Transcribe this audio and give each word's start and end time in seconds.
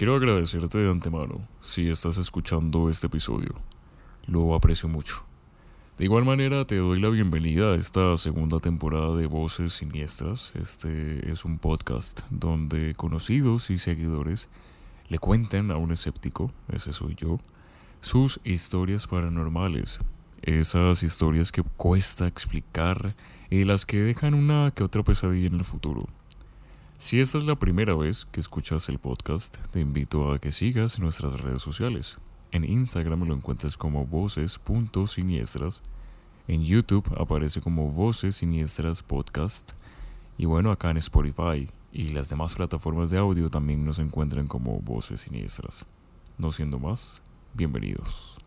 Quiero 0.00 0.16
agradecerte 0.16 0.78
de 0.78 0.90
antemano 0.90 1.46
si 1.60 1.90
estás 1.90 2.16
escuchando 2.16 2.88
este 2.88 3.08
episodio. 3.08 3.54
Lo 4.26 4.54
aprecio 4.54 4.88
mucho. 4.88 5.26
De 5.98 6.06
igual 6.06 6.24
manera, 6.24 6.64
te 6.64 6.76
doy 6.76 6.98
la 6.98 7.10
bienvenida 7.10 7.72
a 7.72 7.76
esta 7.76 8.16
segunda 8.16 8.60
temporada 8.60 9.14
de 9.14 9.26
Voces 9.26 9.74
Siniestras. 9.74 10.54
Este 10.56 11.30
es 11.30 11.44
un 11.44 11.58
podcast 11.58 12.22
donde 12.30 12.94
conocidos 12.94 13.68
y 13.68 13.76
seguidores 13.76 14.48
le 15.10 15.18
cuentan 15.18 15.70
a 15.70 15.76
un 15.76 15.92
escéptico, 15.92 16.50
ese 16.72 16.94
soy 16.94 17.14
yo, 17.14 17.36
sus 18.00 18.40
historias 18.42 19.06
paranormales. 19.06 20.00
Esas 20.40 21.02
historias 21.02 21.52
que 21.52 21.62
cuesta 21.62 22.26
explicar 22.26 23.14
y 23.50 23.64
las 23.64 23.84
que 23.84 24.00
dejan 24.00 24.32
una 24.32 24.70
que 24.70 24.82
otra 24.82 25.02
pesadilla 25.02 25.48
en 25.48 25.56
el 25.56 25.64
futuro. 25.66 26.06
Si 27.00 27.18
esta 27.18 27.38
es 27.38 27.44
la 27.44 27.58
primera 27.58 27.94
vez 27.94 28.26
que 28.26 28.40
escuchas 28.40 28.90
el 28.90 28.98
podcast, 28.98 29.56
te 29.70 29.80
invito 29.80 30.30
a 30.30 30.38
que 30.38 30.52
sigas 30.52 30.98
nuestras 30.98 31.40
redes 31.40 31.62
sociales. 31.62 32.18
En 32.52 32.62
Instagram 32.62 33.24
lo 33.24 33.34
encuentras 33.34 33.78
como 33.78 34.04
voces.siniestras. 34.04 35.80
En 36.46 36.62
YouTube 36.62 37.10
aparece 37.18 37.62
como 37.62 37.90
Voces 37.90 38.36
Siniestras 38.36 39.02
Podcast. 39.02 39.72
Y 40.36 40.44
bueno, 40.44 40.70
acá 40.70 40.90
en 40.90 40.98
Spotify 40.98 41.70
y 41.90 42.10
las 42.10 42.28
demás 42.28 42.54
plataformas 42.54 43.08
de 43.08 43.16
audio 43.16 43.48
también 43.48 43.82
nos 43.82 43.98
encuentran 43.98 44.46
como 44.46 44.78
Voces 44.80 45.22
Siniestras. 45.22 45.86
No 46.36 46.52
siendo 46.52 46.78
más, 46.78 47.22
bienvenidos. 47.54 48.38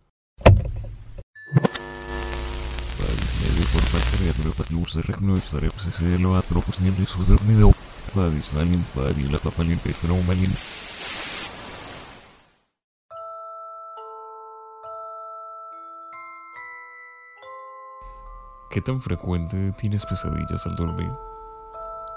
¿Qué 18.70 18.82
tan 18.82 19.02
frecuente 19.02 19.72
tienes 19.74 20.06
pesadillas 20.06 20.66
al 20.68 20.76
dormir? 20.76 21.12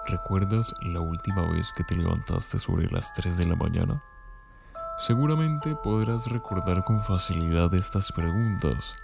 ¿Recuerdas 0.07 0.75
la 0.83 1.01
última 1.01 1.43
vez 1.53 1.73
que 1.75 1.85
te 1.85 1.95
levantaste 1.95 2.59
sobre 2.59 2.89
las 2.91 3.13
3 3.15 3.37
de 3.39 3.47
la 3.47 3.57
mañana? 3.57 4.03
Seguramente 4.99 5.75
podrás 5.77 6.31
recordar 6.31 6.85
con 6.85 7.03
facilidad 7.03 7.73
estas 7.75 8.13
preguntas. 8.13 8.95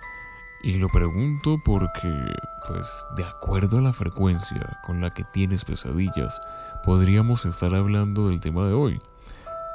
Y 0.65 0.77
lo 0.77 0.89
pregunto 0.89 1.59
porque, 1.65 2.37
pues, 2.69 3.05
de 3.17 3.25
acuerdo 3.25 3.79
a 3.79 3.81
la 3.81 3.93
frecuencia 3.93 4.79
con 4.87 5.01
la 5.01 5.13
que 5.13 5.25
tienes 5.25 5.65
pesadillas, 5.65 6.41
podríamos 6.85 7.45
estar 7.47 7.75
hablando 7.75 8.29
del 8.29 8.41
tema 8.41 8.69
de 8.69 8.73
hoy. 8.73 9.01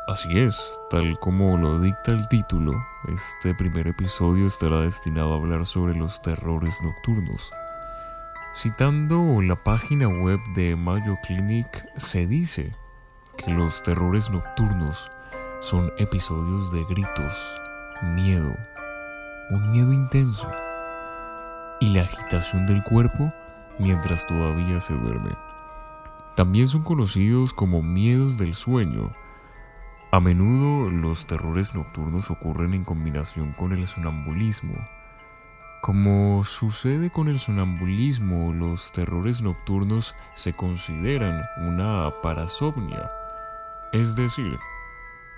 Así 0.07 0.39
es, 0.39 0.79
tal 0.89 1.19
como 1.19 1.57
lo 1.57 1.81
dicta 1.81 2.11
el 2.11 2.25
título, 2.29 2.71
este 3.09 3.53
primer 3.53 3.87
episodio 3.87 4.45
estará 4.45 4.79
destinado 4.79 5.33
a 5.33 5.37
hablar 5.37 5.65
sobre 5.65 5.93
los 5.93 6.21
terrores 6.21 6.81
nocturnos. 6.81 7.51
Citando 8.55 9.41
la 9.41 9.57
página 9.57 10.07
web 10.07 10.39
de 10.55 10.77
Mayo 10.77 11.17
Clinic, 11.23 11.85
se 11.97 12.25
dice 12.27 12.73
que 13.37 13.51
los 13.51 13.83
terrores 13.83 14.29
nocturnos 14.29 15.11
son 15.59 15.91
episodios 15.97 16.71
de 16.71 16.85
gritos, 16.85 17.61
miedo, 18.15 18.55
un 19.49 19.71
miedo 19.71 19.91
intenso 19.91 20.49
y 21.79 21.93
la 21.93 22.01
agitación 22.03 22.65
del 22.65 22.83
cuerpo 22.83 23.33
mientras 23.79 24.25
todavía 24.25 24.79
se 24.79 24.93
duerme. 24.93 25.31
También 26.35 26.67
son 26.67 26.83
conocidos 26.83 27.53
como 27.53 27.81
miedos 27.81 28.37
del 28.37 28.53
sueño. 28.53 29.11
A 30.11 30.19
menudo 30.19 30.89
los 30.89 31.25
terrores 31.27 31.73
nocturnos 31.75 32.31
ocurren 32.31 32.73
en 32.73 32.83
combinación 32.83 33.53
con 33.53 33.73
el 33.73 33.87
sonambulismo, 33.87 34.75
como 35.81 36.43
sucede 36.43 37.11
con 37.11 37.29
el 37.29 37.39
sonambulismo, 37.39 38.51
los 38.51 38.91
terrores 38.91 39.41
nocturnos 39.41 40.15
se 40.33 40.51
consideran 40.51 41.45
una 41.59 42.11
parasomnia, 42.21 43.09
es 43.93 44.15
decir, 44.15 44.57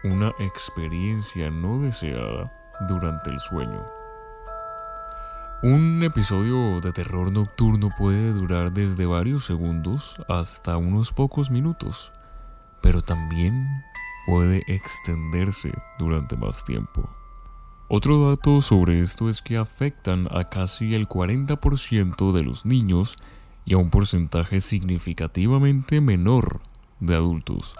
una 0.04 0.34
experiencia 0.40 1.52
no 1.52 1.80
deseada 1.80 2.52
durante 2.88 3.30
el 3.30 3.40
sueño. 3.40 3.99
Un 5.62 6.02
episodio 6.04 6.80
de 6.80 6.94
terror 6.94 7.34
nocturno 7.34 7.90
puede 7.98 8.32
durar 8.32 8.72
desde 8.72 9.06
varios 9.06 9.44
segundos 9.44 10.16
hasta 10.30 10.78
unos 10.78 11.12
pocos 11.12 11.52
minutos, 11.52 12.14
pero 12.82 13.02
también 13.02 13.68
puede 14.26 14.64
extenderse 14.68 15.74
durante 15.98 16.38
más 16.38 16.64
tiempo. 16.64 17.10
Otro 17.90 18.26
dato 18.26 18.62
sobre 18.62 19.02
esto 19.02 19.28
es 19.28 19.42
que 19.42 19.58
afectan 19.58 20.30
a 20.32 20.46
casi 20.46 20.96
el 20.96 21.10
40% 21.10 22.32
de 22.32 22.44
los 22.44 22.66
niños 22.66 23.18
y 23.66 23.74
a 23.74 23.80
un 23.80 23.90
porcentaje 23.90 24.62
significativamente 24.62 26.00
menor 26.00 26.62
de 27.02 27.16
adultos. 27.16 27.76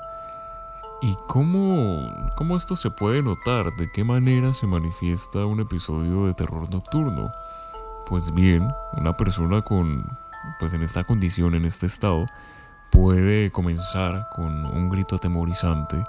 ¿Y 1.02 1.16
cómo, 1.30 2.14
cómo 2.36 2.58
esto 2.58 2.76
se 2.76 2.90
puede 2.90 3.24
notar? 3.24 3.74
¿De 3.78 3.90
qué 3.90 4.04
manera 4.04 4.52
se 4.52 4.68
manifiesta 4.68 5.46
un 5.46 5.62
episodio 5.62 6.26
de 6.26 6.34
terror 6.34 6.70
nocturno? 6.70 7.32
Pues 8.10 8.34
bien, 8.34 8.74
una 8.94 9.16
persona 9.16 9.62
con, 9.62 10.18
pues 10.60 10.74
en 10.74 10.82
esta 10.82 11.04
condición, 11.04 11.54
en 11.54 11.66
este 11.66 11.86
estado, 11.86 12.26
puede 12.90 13.52
comenzar 13.52 14.30
con 14.36 14.66
un 14.66 14.90
grito 14.90 15.18
atemorizante, 15.18 16.04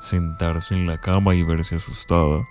sentarse 0.00 0.74
en 0.74 0.86
la 0.86 0.96
cama 0.96 1.34
y 1.34 1.42
verse 1.42 1.76
asustada, 1.76 2.48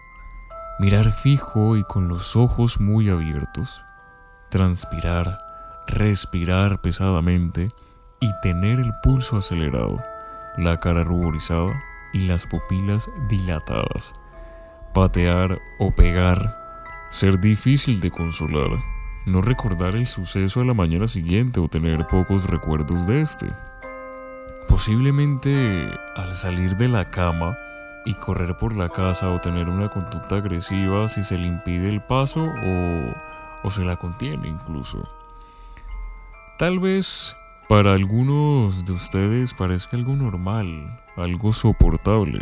mirar 0.77 1.11
fijo 1.11 1.75
y 1.75 1.83
con 1.85 2.07
los 2.07 2.35
ojos 2.35 2.79
muy 2.79 3.09
abiertos, 3.09 3.83
transpirar, 4.49 5.39
respirar 5.87 6.79
pesadamente 6.79 7.69
y 8.19 8.31
tener 8.43 8.79
el 8.79 8.93
pulso 9.01 9.37
acelerado, 9.37 9.97
la 10.55 10.77
cara 10.77 11.03
ruborizada 11.03 11.73
y 12.13 12.27
las 12.27 12.45
pupilas 12.45 13.09
dilatadas, 13.27 14.13
patear 14.93 15.57
o 15.79 15.89
pegar, 15.95 16.66
ser 17.09 17.39
difícil 17.39 17.99
de 18.01 18.11
consolar, 18.11 18.83
no 19.25 19.41
recordar 19.41 19.95
el 19.95 20.05
suceso 20.05 20.61
a 20.61 20.65
la 20.65 20.73
mañana 20.73 21.07
siguiente 21.07 21.59
o 21.59 21.67
tener 21.67 22.07
pocos 22.07 22.49
recuerdos 22.49 23.07
de 23.07 23.21
este. 23.21 23.47
Posiblemente 24.67 25.89
al 26.15 26.33
salir 26.33 26.75
de 26.75 26.87
la 26.87 27.05
cama, 27.05 27.57
y 28.07 28.13
correr 28.13 28.55
por 28.55 28.73
la 28.73 28.87
casa 28.87 29.29
o 29.31 29.41
tener 29.41 29.67
una 29.67 29.89
conducta 29.89 30.37
agresiva 30.37 31.09
si 31.09 31.25
se 31.25 31.37
le 31.37 31.45
impide 31.45 31.89
el 31.89 31.99
paso 31.99 32.39
o, 32.39 33.13
o 33.63 33.69
se 33.69 33.83
la 33.83 33.97
contiene 33.97 34.47
incluso. 34.47 35.03
Tal 36.57 36.79
vez 36.79 37.35
para 37.67 37.91
algunos 37.91 38.85
de 38.85 38.93
ustedes 38.93 39.53
parezca 39.53 39.97
algo 39.97 40.15
normal, 40.15 41.03
algo 41.17 41.51
soportable, 41.51 42.39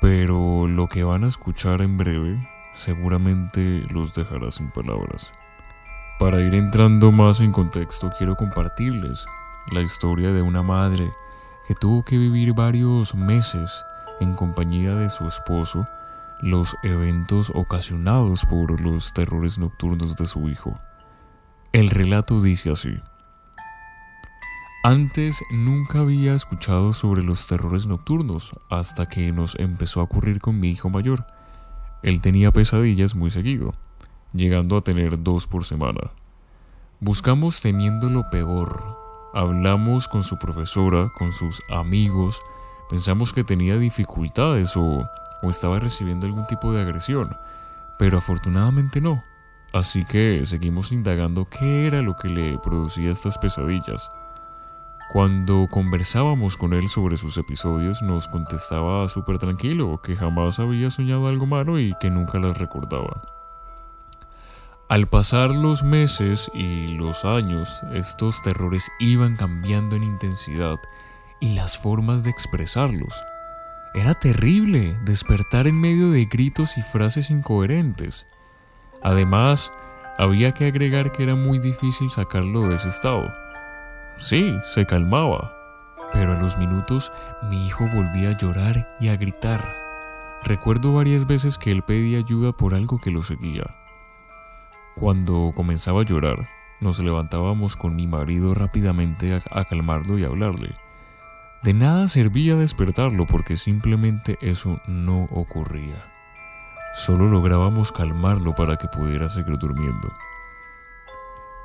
pero 0.00 0.66
lo 0.66 0.88
que 0.88 1.04
van 1.04 1.22
a 1.22 1.28
escuchar 1.28 1.80
en 1.80 1.96
breve 1.96 2.36
seguramente 2.76 3.84
los 3.90 4.14
dejará 4.14 4.50
sin 4.52 4.70
palabras. 4.70 5.32
Para 6.20 6.40
ir 6.40 6.54
entrando 6.54 7.10
más 7.10 7.40
en 7.40 7.50
contexto 7.50 8.12
quiero 8.16 8.36
compartirles 8.36 9.26
la 9.72 9.82
historia 9.82 10.32
de 10.32 10.42
una 10.42 10.62
madre 10.62 11.10
que 11.66 11.74
tuvo 11.74 12.04
que 12.04 12.16
vivir 12.16 12.54
varios 12.54 13.14
meses 13.14 13.72
en 14.20 14.34
compañía 14.34 14.94
de 14.94 15.08
su 15.08 15.26
esposo 15.26 15.84
los 16.40 16.76
eventos 16.82 17.50
ocasionados 17.54 18.44
por 18.44 18.80
los 18.80 19.12
terrores 19.12 19.58
nocturnos 19.58 20.16
de 20.16 20.26
su 20.26 20.48
hijo. 20.48 20.78
El 21.72 21.90
relato 21.90 22.40
dice 22.40 22.70
así. 22.70 22.94
Antes 24.82 25.42
nunca 25.50 26.00
había 26.00 26.34
escuchado 26.34 26.92
sobre 26.92 27.22
los 27.22 27.48
terrores 27.48 27.86
nocturnos 27.86 28.54
hasta 28.70 29.06
que 29.06 29.32
nos 29.32 29.58
empezó 29.58 30.00
a 30.00 30.04
ocurrir 30.04 30.40
con 30.40 30.60
mi 30.60 30.70
hijo 30.70 30.90
mayor. 30.90 31.26
Él 32.06 32.22
tenía 32.22 32.50
pesadillas 32.50 33.14
muy 33.14 33.30
seguido, 33.30 33.74
llegando 34.32 34.78
a 34.78 34.80
tener 34.80 35.22
dos 35.22 35.46
por 35.46 35.64
semana. 35.64 36.12
Buscamos 37.00 37.60
teniendo 37.60 38.08
lo 38.08 38.30
peor. 38.30 38.96
Hablamos 39.34 40.08
con 40.08 40.22
su 40.22 40.38
profesora, 40.38 41.12
con 41.18 41.34
sus 41.34 41.60
amigos, 41.68 42.40
Pensamos 42.88 43.32
que 43.32 43.42
tenía 43.42 43.76
dificultades 43.78 44.76
o, 44.76 45.08
estaba 45.42 45.78
recibiendo 45.78 46.26
algún 46.26 46.46
tipo 46.46 46.72
de 46.72 46.82
agresión, 46.82 47.36
pero 47.98 48.18
afortunadamente 48.18 49.00
no. 49.00 49.22
Así 49.72 50.04
que 50.04 50.44
seguimos 50.44 50.92
indagando 50.92 51.44
qué 51.44 51.86
era 51.86 52.02
lo 52.02 52.16
que 52.16 52.28
le 52.28 52.58
producía 52.58 53.10
estas 53.10 53.38
pesadillas. 53.38 54.10
Cuando 55.08 55.68
conversábamos 55.70 56.56
con 56.56 56.74
él 56.74 56.88
sobre 56.88 57.16
sus 57.16 57.38
episodios, 57.38 58.02
nos 58.02 58.26
contestaba 58.26 59.06
súper 59.06 59.38
tranquilo 59.38 60.00
que 60.02 60.16
jamás 60.16 60.58
había 60.58 60.90
soñado 60.90 61.28
algo 61.28 61.46
malo 61.46 61.78
y 61.78 61.94
que 62.00 62.10
nunca 62.10 62.40
las 62.40 62.58
recordaba. 62.58 63.22
Al 64.88 65.06
pasar 65.06 65.50
los 65.50 65.84
meses 65.84 66.50
y 66.54 66.88
los 66.98 67.24
años, 67.24 67.82
estos 67.92 68.42
terrores 68.42 68.90
iban 68.98 69.36
cambiando 69.36 69.94
en 69.96 70.02
intensidad 70.02 70.76
y 71.40 71.54
las 71.54 71.78
formas 71.78 72.24
de 72.24 72.30
expresarlos. 72.30 73.14
Era 73.94 74.14
terrible 74.14 74.98
despertar 75.04 75.68
en 75.68 75.80
medio 75.80 76.10
de 76.10 76.24
gritos 76.26 76.78
y 76.78 76.82
frases 76.82 77.30
incoherentes. 77.30 78.26
Además, 79.02 79.72
había 80.18 80.52
que 80.52 80.66
agregar 80.66 81.12
que 81.12 81.22
era 81.22 81.34
muy 81.34 81.58
difícil 81.58 82.10
sacarlo 82.10 82.68
de 82.68 82.76
ese 82.76 82.88
estado. 82.88 83.32
Sí, 84.18 84.58
se 84.64 84.86
calmaba, 84.86 85.54
pero 86.12 86.32
a 86.32 86.40
los 86.40 86.56
minutos 86.56 87.12
mi 87.50 87.66
hijo 87.66 87.86
volvía 87.92 88.30
a 88.30 88.38
llorar 88.38 88.96
y 88.98 89.08
a 89.08 89.16
gritar. 89.16 89.74
Recuerdo 90.42 90.94
varias 90.94 91.26
veces 91.26 91.58
que 91.58 91.70
él 91.70 91.82
pedía 91.82 92.18
ayuda 92.18 92.52
por 92.52 92.74
algo 92.74 92.98
que 92.98 93.10
lo 93.10 93.22
seguía. 93.22 93.64
Cuando 94.94 95.52
comenzaba 95.54 96.00
a 96.00 96.04
llorar, 96.04 96.48
nos 96.80 96.98
levantábamos 96.98 97.76
con 97.76 97.94
mi 97.94 98.06
marido 98.06 98.54
rápidamente 98.54 99.38
a, 99.50 99.64
calmarlo 99.64 100.18
y 100.18 100.24
hablarle. 100.24 100.74
De 101.62 101.74
nada 101.74 102.08
servía 102.08 102.56
despertarlo 102.56 103.26
porque 103.26 103.58
simplemente 103.58 104.38
eso 104.40 104.80
no 104.86 105.24
ocurría. 105.24 106.02
Solo 106.94 107.28
lográbamos 107.28 107.92
calmarlo 107.92 108.54
para 108.54 108.78
que 108.78 108.88
pudiera 108.88 109.28
seguir 109.28 109.58
durmiendo. 109.58 110.10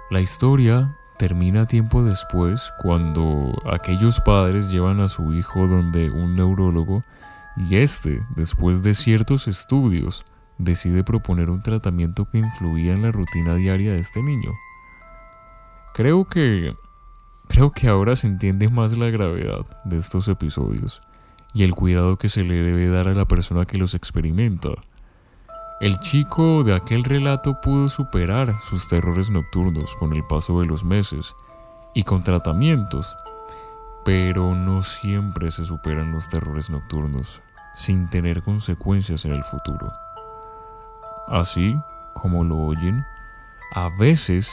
La 0.10 0.20
historia 0.20 0.98
termina 1.22 1.68
tiempo 1.68 2.04
después 2.04 2.74
cuando 2.82 3.54
aquellos 3.72 4.20
padres 4.22 4.72
llevan 4.72 5.02
a 5.02 5.08
su 5.08 5.34
hijo 5.34 5.68
donde 5.68 6.10
un 6.10 6.36
neurólogo 6.36 7.04
y 7.56 7.76
este, 7.76 8.22
después 8.36 8.82
de 8.82 8.96
ciertos 8.96 9.48
estudios, 9.48 10.26
decide 10.58 11.04
proponer 11.04 11.52
un 11.52 11.62
tratamiento 11.62 12.26
que 12.26 12.40
influía 12.40 12.94
en 12.94 13.04
la 13.04 13.12
rutina 13.12 13.54
diaria 13.54 13.92
de 13.92 14.00
este 14.00 14.24
niño. 14.24 14.52
Creo 15.94 16.26
que 16.26 16.74
creo 17.48 17.70
que 17.70 17.88
ahora 17.88 18.16
se 18.16 18.26
entiende 18.26 18.70
más 18.70 18.98
la 18.98 19.12
gravedad 19.12 19.64
de 19.86 19.98
estos 19.98 20.28
episodios 20.28 21.02
y 21.54 21.62
el 21.62 21.76
cuidado 21.76 22.18
que 22.18 22.30
se 22.30 22.44
le 22.44 22.64
debe 22.64 22.88
dar 22.88 23.08
a 23.08 23.14
la 23.14 23.26
persona 23.26 23.66
que 23.66 23.78
los 23.78 23.94
experimenta. 23.94 24.70
El 25.82 26.00
chico 26.00 26.64
de 26.64 26.76
aquel 26.76 27.04
relato 27.04 27.60
pudo 27.60 27.90
superar 27.90 28.62
sus 28.62 28.88
terrores 28.88 29.32
nocturnos 29.32 29.96
con 29.96 30.14
el 30.14 30.24
paso 30.24 30.60
de 30.60 30.68
los 30.68 30.84
meses 30.84 31.36
y 31.96 32.04
con 32.04 32.24
tratamientos, 32.24 33.18
pero 34.06 34.54
no 34.54 34.84
siempre 34.84 35.50
se 35.50 35.66
superan 35.66 36.12
los 36.12 36.30
terrores 36.30 36.70
nocturnos 36.70 37.42
sin 37.74 38.08
tener 38.12 38.44
consecuencias 38.44 39.26
en 39.26 39.32
el 39.32 39.44
futuro. 39.44 39.92
Así 41.28 41.76
como 42.14 42.44
lo 42.44 42.60
oyen, 42.60 43.04
a 43.74 43.90
veces 43.98 44.52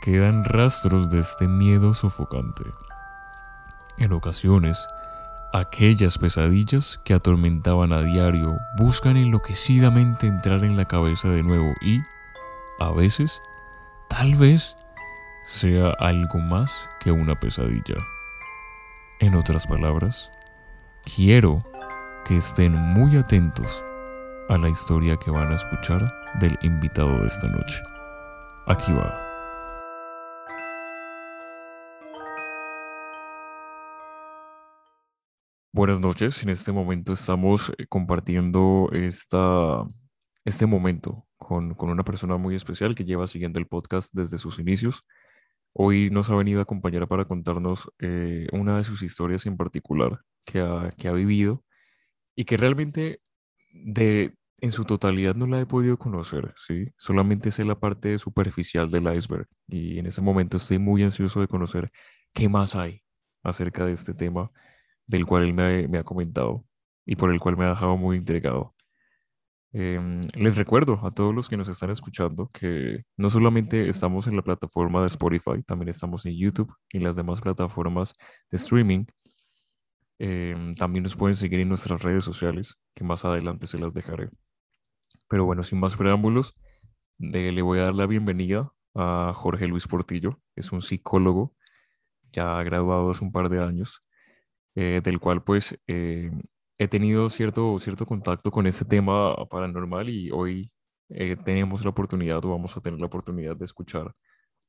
quedan 0.00 0.44
rastros 0.44 1.10
de 1.10 1.18
este 1.18 1.48
miedo 1.48 1.92
sofocante. 1.92 2.62
En 3.96 4.12
ocasiones, 4.12 4.86
aquellas 5.52 6.18
pesadillas 6.18 7.00
que 7.04 7.14
atormentaban 7.14 7.92
a 7.92 8.02
diario 8.02 8.58
buscan 8.76 9.16
enloquecidamente 9.16 10.26
entrar 10.26 10.64
en 10.64 10.76
la 10.76 10.84
cabeza 10.84 11.28
de 11.28 11.42
nuevo 11.42 11.74
y, 11.80 12.00
a 12.80 12.90
veces, 12.92 13.40
tal 14.08 14.34
vez, 14.36 14.76
sea 15.46 15.90
algo 15.98 16.38
más 16.40 16.88
que 17.00 17.10
una 17.10 17.34
pesadilla. 17.34 17.96
En 19.20 19.34
otras 19.34 19.66
palabras, 19.66 20.30
quiero 21.16 21.58
que 22.26 22.36
estén 22.36 22.74
muy 22.74 23.16
atentos 23.16 23.82
a 24.48 24.58
la 24.58 24.68
historia 24.68 25.16
que 25.16 25.30
van 25.30 25.50
a 25.52 25.56
escuchar 25.56 26.06
del 26.40 26.58
invitado 26.62 27.20
de 27.20 27.26
esta 27.26 27.48
noche. 27.48 27.82
Aquí 28.66 28.92
va. 28.92 29.27
Buenas 35.78 36.00
noches, 36.00 36.42
en 36.42 36.48
este 36.48 36.72
momento 36.72 37.12
estamos 37.12 37.72
eh, 37.78 37.86
compartiendo 37.88 38.90
esta, 38.92 39.88
este 40.44 40.66
momento 40.66 41.28
con, 41.36 41.74
con, 41.74 41.90
una 41.90 42.02
persona 42.02 42.36
muy 42.36 42.56
especial 42.56 42.96
que 42.96 43.04
lleva 43.04 43.28
siguiendo 43.28 43.60
el 43.60 43.68
podcast 43.68 44.12
desde 44.12 44.38
sus 44.38 44.58
inicios. 44.58 45.04
Hoy 45.72 46.10
nos 46.10 46.30
ha 46.30 46.34
venido 46.34 46.58
a 46.58 46.64
acompañar 46.64 47.06
para 47.06 47.26
contarnos 47.26 47.92
eh, 48.00 48.48
una 48.50 48.76
de 48.76 48.82
sus 48.82 49.04
historias 49.04 49.46
en 49.46 49.56
particular 49.56 50.18
que 50.44 50.58
ha, 50.58 50.90
que 50.98 51.06
ha 51.06 51.12
vivido 51.12 51.62
y 52.34 52.44
que 52.44 52.56
realmente 52.56 53.20
de, 53.70 54.34
en 54.60 54.72
su 54.72 54.84
totalidad 54.84 55.36
no 55.36 55.46
la 55.46 55.60
he 55.60 55.66
podido 55.66 55.96
conocer, 55.96 56.54
¿sí? 56.56 56.88
Solamente 56.96 57.52
sé 57.52 57.62
la 57.62 57.78
parte 57.78 58.18
superficial 58.18 58.90
del 58.90 59.14
iceberg 59.14 59.46
y 59.68 60.00
en 60.00 60.06
ese 60.06 60.22
momento 60.22 60.56
estoy 60.56 60.80
muy 60.80 61.04
ansioso 61.04 61.40
de 61.40 61.46
conocer 61.46 61.92
qué 62.32 62.48
más 62.48 62.74
hay 62.74 63.04
acerca 63.44 63.86
de 63.86 63.92
este 63.92 64.12
tema 64.12 64.50
del 65.08 65.26
cual 65.26 65.44
él 65.44 65.54
me, 65.54 65.98
ha 65.98 66.04
comentado 66.04 66.64
y 67.04 67.16
por 67.16 67.32
el 67.32 67.40
cual 67.40 67.56
me 67.56 67.64
ha 67.64 67.70
dejado 67.70 67.96
muy 67.96 68.18
intrigado. 68.18 68.74
Em, 69.72 70.22
les 70.34 70.56
recuerdo 70.56 70.98
a 71.04 71.10
todos 71.10 71.34
los 71.34 71.48
que 71.48 71.56
nos 71.56 71.68
están 71.68 71.90
escuchando 71.90 72.50
que 72.52 73.04
no 73.16 73.28
solamente 73.28 73.88
estamos 73.88 74.26
en 74.26 74.36
la 74.36 74.42
plataforma 74.42 75.00
de 75.02 75.08
Spotify, 75.08 75.62
también 75.66 75.90
estamos 75.90 76.24
en 76.26 76.36
YouTube 76.36 76.72
y 76.92 77.00
las 77.00 77.16
demás 77.16 77.40
plataformas 77.40 78.14
de 78.50 78.56
streaming. 78.56 79.06
Em, 80.18 80.74
también 80.74 81.04
nos 81.04 81.16
pueden 81.16 81.36
seguir 81.36 81.60
en 81.60 81.68
nuestras 81.68 82.02
redes 82.02 82.24
sociales, 82.24 82.76
que 82.94 83.04
más 83.04 83.24
adelante 83.24 83.66
se 83.66 83.78
las 83.78 83.94
dejaré. 83.94 84.30
Pero 85.28 85.44
bueno, 85.44 85.62
sin 85.62 85.80
más 85.80 85.96
preámbulos, 85.96 86.54
le 87.18 87.62
voy 87.62 87.78
a 87.80 87.82
dar 87.84 87.94
la 87.94 88.06
bienvenida 88.06 88.72
a 88.94 89.32
Jorge 89.34 89.66
Luis 89.68 89.86
Portillo. 89.88 90.40
Es 90.56 90.72
un 90.72 90.80
psicólogo 90.80 91.54
ya 92.32 92.62
graduado 92.62 93.10
hace 93.10 93.24
un 93.24 93.32
par 93.32 93.48
de 93.48 93.62
años, 93.62 94.04
eh, 94.80 95.00
del 95.02 95.18
cual 95.18 95.42
pues 95.42 95.76
eh, 95.88 96.30
he 96.78 96.86
tenido 96.86 97.28
cierto, 97.30 97.80
cierto 97.80 98.06
contacto 98.06 98.52
con 98.52 98.64
este 98.68 98.84
tema 98.84 99.34
paranormal 99.50 100.08
y 100.08 100.30
hoy 100.30 100.70
eh, 101.08 101.34
tenemos 101.34 101.82
la 101.82 101.90
oportunidad 101.90 102.44
o 102.44 102.50
vamos 102.50 102.76
a 102.76 102.80
tener 102.80 103.00
la 103.00 103.06
oportunidad 103.06 103.56
de 103.56 103.64
escuchar 103.64 104.14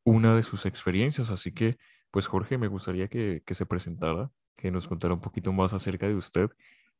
una 0.03 0.35
de 0.35 0.41
sus 0.41 0.65
experiencias. 0.65 1.29
Así 1.29 1.53
que 1.53 1.77
pues 2.09 2.25
Jorge, 2.25 2.57
me 2.57 2.67
gustaría 2.67 3.07
que, 3.07 3.43
que 3.45 3.53
se 3.53 3.67
presentara, 3.67 4.31
que 4.55 4.71
nos 4.71 4.87
contara 4.87 5.13
un 5.13 5.21
poquito 5.21 5.53
más 5.53 5.73
acerca 5.73 6.07
de 6.07 6.15
usted 6.15 6.49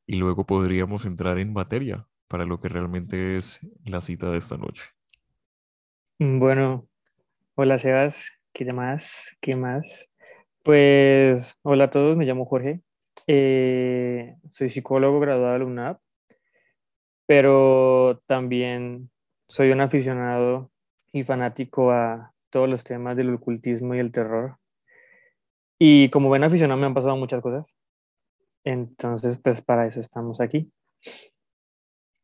y 0.06 0.18
luego 0.18 0.46
podríamos 0.46 1.04
entrar 1.06 1.40
en 1.40 1.52
materia 1.52 2.06
para 2.28 2.46
lo 2.46 2.62
que 2.62 2.70
realmente 2.70 3.40
es 3.40 3.60
la 3.86 4.02
cita 4.02 4.30
de 4.30 4.38
esta 4.38 4.56
noche. 4.56 4.84
Bueno, 6.20 6.88
hola 7.56 7.80
Sebas, 7.80 8.40
¿qué 8.54 8.72
más? 8.72 9.36
¿Qué 9.42 9.56
más? 9.56 10.12
Pues 10.62 11.58
hola 11.64 11.86
a 11.86 11.90
todos, 11.90 12.16
me 12.16 12.26
llamo 12.26 12.46
Jorge, 12.46 12.84
eh, 13.32 14.38
soy 14.50 14.70
psicólogo 14.70 15.20
graduado 15.20 15.54
de 15.54 15.60
la 15.60 15.66
UNAP, 15.66 16.02
pero 17.28 18.24
también 18.26 19.12
soy 19.48 19.70
un 19.70 19.82
aficionado 19.82 20.72
y 21.14 21.24
fanático 21.24 21.92
a 21.92 22.34
todos 22.50 22.68
los 22.68 22.84
temas 22.84 23.16
del 23.16 23.32
ocultismo 23.32 23.94
y 23.94 24.00
el 24.00 24.12
terror. 24.12 24.58
Y 25.78 26.10
como 26.10 26.30
buen 26.30 26.44
aficionado 26.44 26.80
me 26.80 26.88
han 26.88 26.96
pasado 26.96 27.16
muchas 27.18 27.44
cosas. 27.44 27.68
Entonces, 28.64 29.40
pues 29.40 29.62
para 29.62 29.86
eso 29.86 30.00
estamos 30.00 30.42
aquí. 30.42 30.72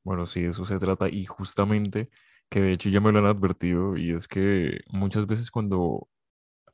Bueno, 0.04 0.26
sí, 0.26 0.44
eso 0.44 0.66
se 0.66 0.80
trata 0.80 1.08
y 1.08 1.26
justamente 1.26 2.10
que 2.50 2.62
de 2.62 2.72
hecho 2.72 2.90
ya 2.90 3.00
me 3.00 3.12
lo 3.12 3.20
han 3.20 3.28
advertido 3.28 3.96
y 3.96 4.12
es 4.12 4.28
que 4.28 4.80
muchas 4.88 5.28
veces 5.28 5.52
cuando 5.52 6.10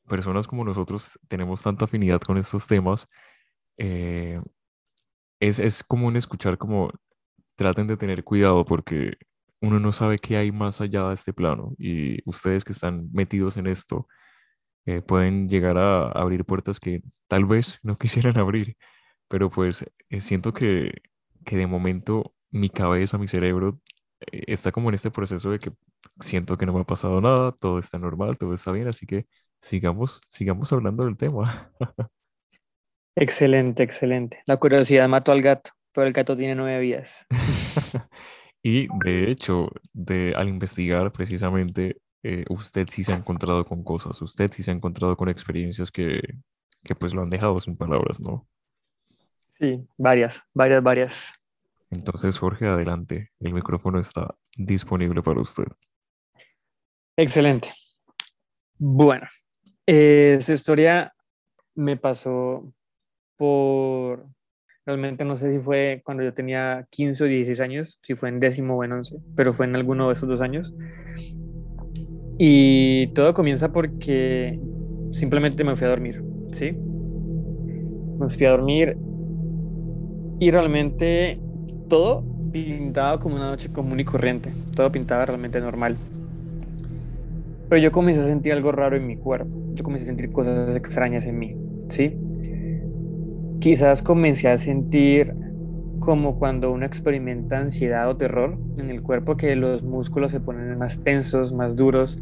personas 0.08 0.48
como 0.48 0.64
nosotros 0.64 1.20
tenemos 1.28 1.64
tanta 1.64 1.84
afinidad 1.84 2.22
con 2.22 2.38
estos 2.38 2.66
temas, 2.66 3.10
eh, 3.82 4.40
es, 5.40 5.60
es 5.60 5.84
común 5.84 6.16
escuchar 6.18 6.58
como 6.58 6.92
traten 7.56 7.88
de 7.88 7.98
tener 7.98 8.24
cuidado 8.24 8.66
porque 8.66 9.16
uno 9.62 9.80
no 9.80 9.92
sabe 9.92 10.20
qué 10.20 10.38
hay 10.38 10.52
más 10.52 10.82
allá 10.82 11.08
de 11.10 11.14
este 11.16 11.34
plano 11.34 11.74
y 11.78 12.20
ustedes 12.30 12.64
que 12.66 12.74
están 12.74 13.10
metidos 13.14 13.58
en 13.58 13.68
esto 13.68 14.08
eh, 14.86 15.02
pueden 15.02 15.50
llegar 15.50 15.78
a 15.78 16.10
abrir 16.12 16.46
puertas 16.46 16.80
que 16.80 17.02
tal 17.28 17.46
vez 17.46 17.80
no 17.84 17.96
quisieran 17.98 18.38
abrir, 18.38 18.78
pero 19.30 19.50
pues 19.50 19.86
eh, 20.10 20.22
siento 20.22 20.54
que, 20.54 20.94
que 21.46 21.58
de 21.58 21.68
momento 21.68 22.36
mi 22.52 22.70
cabeza, 22.70 23.18
mi 23.18 23.28
cerebro 23.28 23.82
está 24.32 24.72
como 24.72 24.90
en 24.90 24.96
este 24.96 25.12
proceso 25.12 25.52
de 25.52 25.60
que 25.60 25.72
siento 26.22 26.58
que 26.58 26.66
no 26.68 26.74
me 26.74 26.82
ha 26.82 26.84
pasado 26.86 27.22
nada, 27.22 27.52
todo 27.54 27.80
está 27.80 28.00
normal, 28.00 28.38
todo 28.38 28.54
está 28.54 28.72
bien, 28.74 28.88
así 28.90 29.06
que 29.08 29.28
sigamos, 29.62 30.22
sigamos 30.30 30.72
hablando 30.74 31.06
del 31.06 31.18
tema. 31.18 31.72
Excelente, 33.16 33.84
excelente. 33.84 34.42
La 34.46 34.58
curiosidad 34.58 35.08
mató 35.08 35.32
al 35.32 35.42
gato, 35.42 35.72
pero 35.92 36.08
el 36.08 36.14
gato 36.14 36.36
tiene 36.38 36.56
nueve 36.56 36.80
vidas. 36.80 37.26
y 38.64 38.88
de 39.04 39.30
hecho, 39.30 39.70
de, 39.94 40.34
al 40.36 40.50
investigar 40.50 41.12
precisamente, 41.12 41.98
eh, 42.24 42.46
usted 42.50 42.88
sí 42.88 43.04
se 43.04 43.12
ha 43.12 43.18
encontrado 43.18 43.66
con 43.66 43.84
cosas, 43.84 44.22
usted 44.22 44.50
sí 44.52 44.64
se 44.64 44.72
ha 44.72 44.74
encontrado 44.74 45.18
con 45.18 45.28
experiencias 45.28 45.92
que, 45.92 46.22
que 46.84 46.96
pues 46.96 47.14
lo 47.14 47.22
han 47.22 47.30
dejado 47.30 47.60
sin 47.60 47.76
palabras, 47.76 48.20
¿no? 48.20 48.48
Sí, 49.50 49.86
varias, 49.98 50.42
varias, 50.54 50.82
varias. 50.82 51.34
Entonces, 51.90 52.40
Jorge, 52.40 52.68
adelante. 52.68 53.32
El 53.40 53.54
micrófono 53.54 54.00
está 54.00 54.34
disponible 54.56 55.22
para 55.22 55.42
usted. 55.42 55.68
Excelente. 57.18 57.72
Bueno, 58.78 59.28
eh, 59.86 60.36
esta 60.40 60.54
historia 60.54 61.14
me 61.76 61.98
pasó 61.98 62.74
por 63.42 64.28
Realmente 64.86 65.24
no 65.26 65.36
sé 65.36 65.52
si 65.52 65.60
fue 65.60 66.02
cuando 66.04 66.24
yo 66.24 66.34
tenía 66.34 66.88
15 66.90 67.24
o 67.24 67.28
16 67.28 67.62
años, 67.62 68.00
si 68.02 68.16
fue 68.16 68.30
en 68.30 68.40
décimo 68.40 68.76
o 68.76 68.84
en 68.84 68.94
once, 68.94 69.20
pero 69.36 69.54
fue 69.54 69.68
en 69.68 69.76
alguno 69.76 70.08
de 70.08 70.16
esos 70.16 70.28
dos 70.28 70.42
años. 70.42 70.74
Y 72.40 73.08
todo 73.14 73.36
comienza 73.36 73.72
porque 73.72 74.60
simplemente 75.12 75.64
me 75.64 75.76
fui 75.76 75.86
a 75.86 75.92
dormir, 75.92 76.24
¿sí? 76.52 76.72
Me 78.20 78.28
fui 78.30 78.46
a 78.48 78.52
dormir 78.52 78.98
y 80.40 80.50
realmente 80.50 81.40
todo 81.88 82.24
pintaba 82.52 83.20
como 83.20 83.36
una 83.36 83.52
noche 83.52 83.72
común 83.72 84.00
y 84.00 84.04
corriente, 84.04 84.52
todo 84.76 84.92
pintaba 84.92 85.28
realmente 85.28 85.62
normal. 85.62 85.96
Pero 87.70 87.82
yo 87.82 87.92
comencé 87.92 88.22
a 88.22 88.26
sentir 88.26 88.52
algo 88.52 88.72
raro 88.72 88.98
en 88.98 89.06
mi 89.06 89.16
cuerpo, 89.16 89.48
yo 89.76 89.84
comencé 89.84 90.06
a 90.06 90.08
sentir 90.08 90.32
cosas 90.32 90.76
extrañas 90.76 91.26
en 91.26 91.38
mí, 91.38 91.56
¿sí? 91.90 92.18
Quizás 93.62 94.02
comencé 94.04 94.50
a 94.50 94.58
sentir 94.58 95.34
como 96.00 96.40
cuando 96.40 96.72
uno 96.72 96.86
experimenta 96.86 97.60
ansiedad 97.60 98.10
o 98.10 98.18
terror 98.18 98.58
en 98.82 98.90
el 98.90 99.04
cuerpo, 99.04 99.38
que 99.38 99.56
los 99.56 99.84
músculos 99.84 100.32
se 100.32 100.42
ponen 100.42 100.78
más 100.80 101.04
tensos, 101.04 101.54
más 101.54 101.76
duros. 101.76 102.18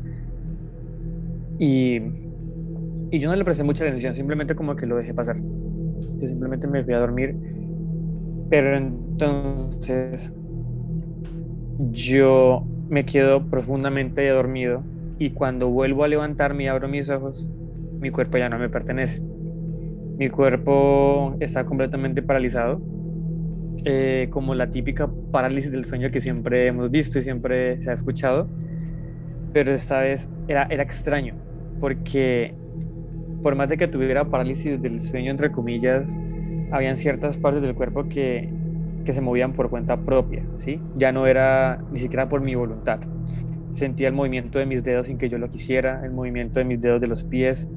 Y, 1.60 1.98
y 3.12 3.20
yo 3.20 3.30
no 3.30 3.36
le 3.36 3.46
presté 3.46 3.64
mucha 3.64 3.86
atención, 3.86 4.16
simplemente 4.16 4.56
como 4.56 4.76
que 4.76 4.86
lo 4.86 4.98
dejé 4.98 5.14
pasar. 5.14 5.38
Yo 6.22 6.28
simplemente 6.28 6.68
me 6.68 6.84
fui 6.84 6.94
a 6.94 7.00
dormir. 7.00 7.36
Pero 8.50 8.78
entonces 8.78 10.32
yo 11.78 12.68
me 12.90 13.06
quedo 13.06 13.50
profundamente 13.50 14.28
dormido 14.30 14.84
y 15.18 15.32
cuando 15.34 15.70
vuelvo 15.70 16.04
a 16.04 16.08
levantarme 16.08 16.66
y 16.66 16.68
abro 16.68 16.88
mis 16.90 17.10
ojos, 17.10 17.50
mi 18.00 18.12
cuerpo 18.12 18.38
ya 18.38 18.50
no 18.50 18.60
me 18.60 18.70
pertenece. 18.70 19.29
Mi 20.20 20.30
cuerpo 20.30 21.38
está 21.40 21.66
completamente 21.66 22.22
paralizado, 22.22 22.82
eh, 23.86 24.28
como 24.32 24.54
la 24.54 24.70
típica 24.70 25.10
parálisis 25.32 25.72
del 25.72 25.86
sueño 25.86 26.12
que 26.12 26.20
siempre 26.20 26.68
hemos 26.68 26.92
visto 26.92 27.20
y 27.20 27.22
siempre 27.22 27.82
se 27.82 27.90
ha 27.90 27.94
escuchado, 27.94 28.50
pero 29.54 29.74
esta 29.74 30.02
vez 30.02 30.30
era, 30.50 30.68
era 30.70 30.84
extraño, 30.84 31.36
porque 31.80 32.54
por 33.42 33.56
más 33.56 33.70
de 33.70 33.78
que 33.78 33.88
tuviera 33.88 34.26
parálisis 34.26 34.82
del 34.82 35.00
sueño, 35.00 35.32
entre 35.32 35.54
comillas, 35.54 36.10
habían 36.70 36.98
ciertas 36.98 37.38
partes 37.38 37.62
del 37.62 37.74
cuerpo 37.74 38.10
que, 38.10 38.50
que 39.06 39.14
se 39.14 39.22
movían 39.22 39.54
por 39.54 39.70
cuenta 39.70 39.96
propia, 39.96 40.44
¿sí? 40.58 40.82
Ya 40.98 41.14
no 41.14 41.28
era 41.28 41.82
ni 41.92 42.00
siquiera 42.00 42.28
por 42.28 42.42
mi 42.42 42.56
voluntad. 42.56 43.00
Sentía 43.72 44.10
el 44.10 44.16
movimiento 44.16 44.60
de 44.60 44.66
mis 44.66 44.84
dedos 44.84 45.08
sin 45.08 45.18
que 45.18 45.30
yo 45.30 45.38
lo 45.38 45.50
quisiera, 45.50 46.02
el 46.04 46.12
movimiento 46.12 46.60
de 46.60 46.66
mis 46.66 46.82
dedos 46.82 47.00
de 47.00 47.08
los 47.08 47.24
pies, 47.24 47.70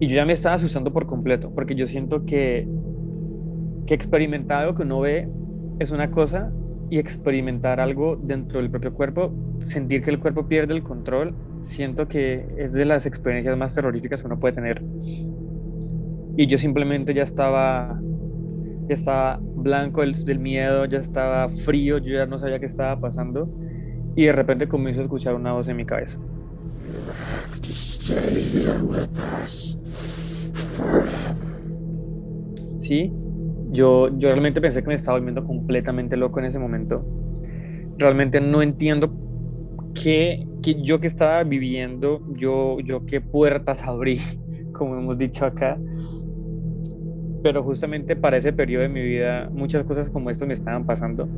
y 0.00 0.08
yo 0.08 0.16
ya 0.16 0.24
me 0.24 0.32
estaba 0.32 0.54
asustando 0.54 0.92
por 0.92 1.06
completo, 1.06 1.52
porque 1.54 1.74
yo 1.74 1.86
siento 1.86 2.24
que, 2.24 2.66
que 3.86 3.94
experimentar 3.94 4.62
algo 4.62 4.74
que 4.74 4.82
uno 4.82 5.00
ve 5.00 5.28
es 5.78 5.90
una 5.90 6.10
cosa 6.10 6.50
y 6.88 6.98
experimentar 6.98 7.80
algo 7.80 8.16
dentro 8.16 8.60
del 8.60 8.70
propio 8.70 8.94
cuerpo, 8.94 9.32
sentir 9.60 10.02
que 10.02 10.10
el 10.10 10.18
cuerpo 10.18 10.48
pierde 10.48 10.74
el 10.74 10.82
control, 10.82 11.34
siento 11.64 12.08
que 12.08 12.46
es 12.56 12.72
de 12.72 12.86
las 12.86 13.04
experiencias 13.04 13.56
más 13.58 13.74
terroríficas 13.74 14.22
que 14.22 14.26
uno 14.26 14.40
puede 14.40 14.54
tener. 14.54 14.82
Y 16.36 16.46
yo 16.46 16.56
simplemente 16.56 17.12
ya 17.12 17.22
estaba, 17.22 18.00
ya 18.88 18.94
estaba 18.94 19.38
blanco 19.42 20.00
del, 20.00 20.14
del 20.24 20.38
miedo, 20.38 20.86
ya 20.86 20.98
estaba 20.98 21.48
frío, 21.50 21.98
yo 21.98 22.14
ya 22.14 22.26
no 22.26 22.38
sabía 22.38 22.58
qué 22.58 22.66
estaba 22.66 22.98
pasando. 22.98 23.50
Y 24.16 24.24
de 24.24 24.32
repente 24.32 24.66
comienzo 24.66 25.00
a 25.02 25.04
escuchar 25.04 25.34
una 25.34 25.52
voz 25.52 25.68
en 25.68 25.76
mi 25.76 25.84
cabeza. 25.84 26.18
Sí, 32.76 33.12
yo, 33.70 34.08
yo 34.18 34.28
realmente 34.28 34.60
pensé 34.60 34.82
que 34.82 34.88
me 34.88 34.94
estaba 34.94 35.18
volviendo 35.18 35.44
completamente 35.44 36.16
loco 36.16 36.40
en 36.40 36.46
ese 36.46 36.58
momento. 36.58 37.04
Realmente 37.98 38.40
no 38.40 38.62
entiendo 38.62 39.12
qué, 39.94 40.46
qué 40.62 40.82
yo 40.82 40.98
que 41.00 41.06
estaba 41.06 41.44
viviendo, 41.44 42.20
yo, 42.36 42.80
yo 42.80 43.06
qué 43.06 43.20
puertas 43.20 43.82
abrí, 43.84 44.20
como 44.72 44.96
hemos 44.96 45.18
dicho 45.18 45.44
acá. 45.44 45.78
Pero 47.42 47.62
justamente 47.62 48.16
para 48.16 48.36
ese 48.36 48.52
periodo 48.52 48.82
de 48.82 48.88
mi 48.88 49.02
vida, 49.02 49.48
muchas 49.52 49.84
cosas 49.84 50.10
como 50.10 50.30
esto 50.30 50.46
me 50.46 50.54
estaban 50.54 50.84
pasando. 50.84 51.28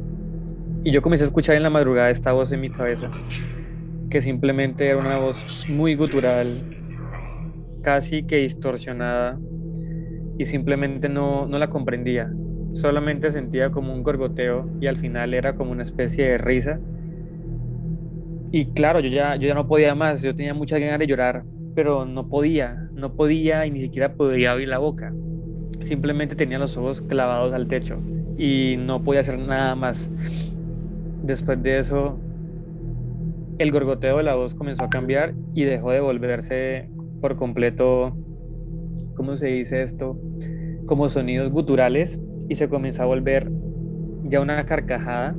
Y 0.84 0.90
yo 0.90 1.02
comencé 1.02 1.24
a 1.24 1.26
escuchar 1.26 1.56
en 1.56 1.62
la 1.62 1.70
madrugada 1.70 2.10
esta 2.10 2.32
voz 2.32 2.50
en 2.50 2.60
mi 2.60 2.70
cabeza, 2.70 3.10
que 4.12 4.20
simplemente 4.20 4.86
era 4.86 4.98
una 4.98 5.16
voz 5.16 5.66
muy 5.70 5.94
gutural, 5.94 6.46
casi 7.80 8.24
que 8.24 8.36
distorsionada 8.36 9.40
y 10.36 10.44
simplemente 10.44 11.08
no, 11.08 11.46
no 11.46 11.58
la 11.58 11.70
comprendía. 11.70 12.30
Solamente 12.74 13.30
sentía 13.30 13.70
como 13.70 13.94
un 13.94 14.02
gorgoteo 14.02 14.68
y 14.82 14.86
al 14.86 14.98
final 14.98 15.32
era 15.32 15.54
como 15.54 15.72
una 15.72 15.82
especie 15.82 16.28
de 16.28 16.36
risa. 16.36 16.78
Y 18.50 18.66
claro, 18.74 19.00
yo 19.00 19.08
ya, 19.08 19.36
yo 19.36 19.48
ya 19.48 19.54
no 19.54 19.66
podía 19.66 19.94
más, 19.94 20.20
yo 20.20 20.34
tenía 20.34 20.52
muchas 20.52 20.78
ganas 20.78 20.98
de 20.98 21.06
llorar, 21.06 21.44
pero 21.74 22.04
no 22.04 22.28
podía, 22.28 22.90
no 22.92 23.14
podía 23.14 23.64
y 23.64 23.70
ni 23.70 23.80
siquiera 23.80 24.12
podía 24.12 24.52
abrir 24.52 24.68
la 24.68 24.76
boca. 24.76 25.10
Simplemente 25.80 26.36
tenía 26.36 26.58
los 26.58 26.76
ojos 26.76 27.00
clavados 27.00 27.54
al 27.54 27.66
techo 27.66 27.98
y 28.36 28.76
no 28.78 29.02
podía 29.02 29.22
hacer 29.22 29.38
nada 29.38 29.74
más. 29.74 30.10
Después 31.22 31.62
de 31.62 31.78
eso, 31.78 32.18
el 33.62 33.70
gorgoteo 33.70 34.16
de 34.16 34.24
la 34.24 34.34
voz 34.34 34.54
comenzó 34.56 34.82
a 34.84 34.90
cambiar 34.90 35.34
y 35.54 35.62
dejó 35.62 35.92
de 35.92 36.00
volverse 36.00 36.90
por 37.20 37.36
completo, 37.36 38.12
¿cómo 39.14 39.36
se 39.36 39.46
dice 39.46 39.82
esto? 39.82 40.18
Como 40.86 41.08
sonidos 41.08 41.52
guturales 41.52 42.20
y 42.48 42.56
se 42.56 42.68
comenzó 42.68 43.04
a 43.04 43.06
volver 43.06 43.48
ya 44.24 44.40
una 44.40 44.66
carcajada. 44.66 45.36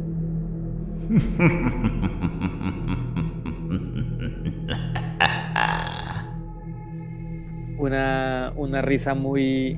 Una, 7.78 8.54
una 8.56 8.82
risa 8.82 9.14
muy, 9.14 9.78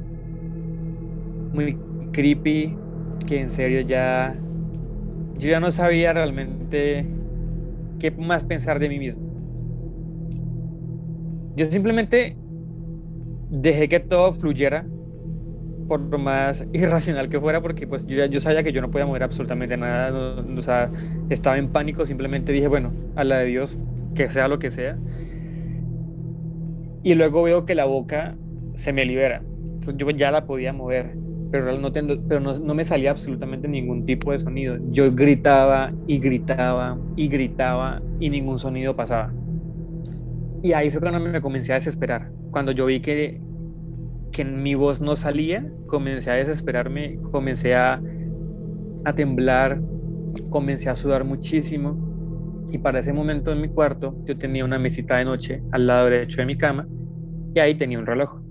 muy 1.52 1.76
creepy, 2.12 2.78
que 3.26 3.40
en 3.40 3.50
serio 3.50 3.82
ya, 3.82 4.38
yo 5.40 5.50
ya 5.50 5.60
no 5.60 5.72
sabía 5.72 6.14
realmente 6.14 7.08
qué 8.00 8.12
más 8.12 8.44
pensar 8.44 8.80
de 8.80 8.90
mí 8.90 9.00
mismo. 9.00 9.24
Yo 11.56 11.66
simplemente 11.66 12.36
dejé 13.50 13.88
que 13.88 14.00
todo 14.00 14.34
fluyera, 14.34 14.86
por 15.88 16.18
más 16.18 16.66
irracional 16.74 17.30
que 17.30 17.40
fuera, 17.40 17.62
porque 17.62 17.88
pues 17.88 18.06
yo, 18.08 18.26
yo 18.26 18.40
sabía 18.40 18.64
que 18.64 18.72
yo 18.72 18.82
no 18.82 18.92
podía 18.92 19.06
mover 19.06 19.24
absolutamente 19.24 19.78
nada, 19.78 20.12
o 20.58 20.62
sea, 20.62 20.92
estaba 21.30 21.58
en 21.58 21.72
pánico, 21.72 22.06
simplemente 22.06 22.52
dije, 22.52 22.68
bueno, 22.68 22.94
a 23.16 23.24
la 23.24 23.40
de 23.40 23.46
Dios, 23.46 23.80
que 24.16 24.28
sea 24.28 24.48
lo 24.48 24.60
que 24.60 24.72
sea. 24.72 24.98
Y 27.04 27.14
luego 27.16 27.44
veo 27.44 27.66
que 27.66 27.76
la 27.76 27.86
boca 27.86 28.36
se 28.74 28.92
me 28.92 29.06
libera, 29.06 29.46
entonces 29.76 29.96
yo 29.98 30.10
ya 30.12 30.32
la 30.32 30.46
podía 30.46 30.74
mover, 30.74 31.16
pero, 31.64 31.78
no, 31.78 31.92
pero 32.28 32.40
no, 32.40 32.60
no 32.60 32.74
me 32.76 32.86
salía 32.86 33.12
absolutamente 33.12 33.68
ningún 33.68 34.06
tipo 34.06 34.32
de 34.32 34.40
sonido. 34.40 34.78
Yo 34.92 35.12
gritaba 35.14 35.92
y 36.08 36.20
gritaba 36.20 36.98
y 37.16 37.28
gritaba 37.28 38.02
y 38.20 38.30
ningún 38.30 38.60
sonido 38.60 38.96
pasaba. 38.96 39.34
Y 40.62 40.74
ahí 40.74 40.90
fue 40.90 41.02
cuando 41.02 41.20
me 41.20 41.42
comencé 41.42 41.72
a 41.74 41.76
desesperar. 41.76 42.32
Cuando 42.52 42.72
yo 42.72 42.86
vi 42.86 43.02
que, 43.02 43.42
que 44.32 44.46
mi 44.46 44.76
voz 44.76 45.02
no 45.02 45.16
salía, 45.16 45.66
comencé 45.88 46.32
a 46.32 46.36
desesperarme, 46.36 47.20
comencé 47.32 47.76
a, 47.76 48.02
a 49.06 49.14
temblar, 49.14 49.82
comencé 50.50 50.90
a 50.90 50.96
sudar 50.96 51.24
muchísimo. 51.24 52.68
Y 52.72 52.80
para 52.80 53.00
ese 53.00 53.14
momento 53.14 53.52
en 53.52 53.62
mi 53.62 53.70
cuarto 53.70 54.16
yo 54.26 54.38
tenía 54.38 54.66
una 54.66 54.80
mesita 54.80 55.18
de 55.18 55.26
noche 55.26 55.62
al 55.72 55.88
lado 55.88 56.06
derecho 56.10 56.42
de 56.42 56.48
mi 56.48 56.58
cama 56.58 56.88
y 57.54 57.60
ahí 57.60 57.76
tenía 57.76 58.00
un 58.00 58.06
reloj. 58.06 58.45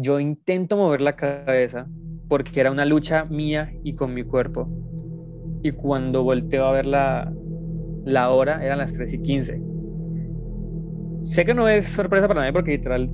Yo 0.00 0.20
intento 0.20 0.76
mover 0.76 1.02
la 1.02 1.16
cabeza 1.16 1.86
porque 2.28 2.60
era 2.60 2.70
una 2.70 2.84
lucha 2.84 3.24
mía 3.24 3.72
y 3.84 3.94
con 3.94 4.14
mi 4.14 4.22
cuerpo. 4.22 4.68
Y 5.62 5.72
cuando 5.72 6.22
volteo 6.22 6.66
a 6.66 6.72
ver 6.72 6.86
la, 6.86 7.32
la 8.04 8.30
hora, 8.30 8.64
eran 8.64 8.78
las 8.78 8.94
3 8.94 9.12
y 9.12 9.22
15 9.22 9.68
sé 11.22 11.44
que 11.44 11.54
no 11.54 11.68
es 11.68 11.86
sorpresa 11.86 12.28
para 12.28 12.40
nadie 12.40 12.52
porque 12.52 12.72
literal 12.72 13.08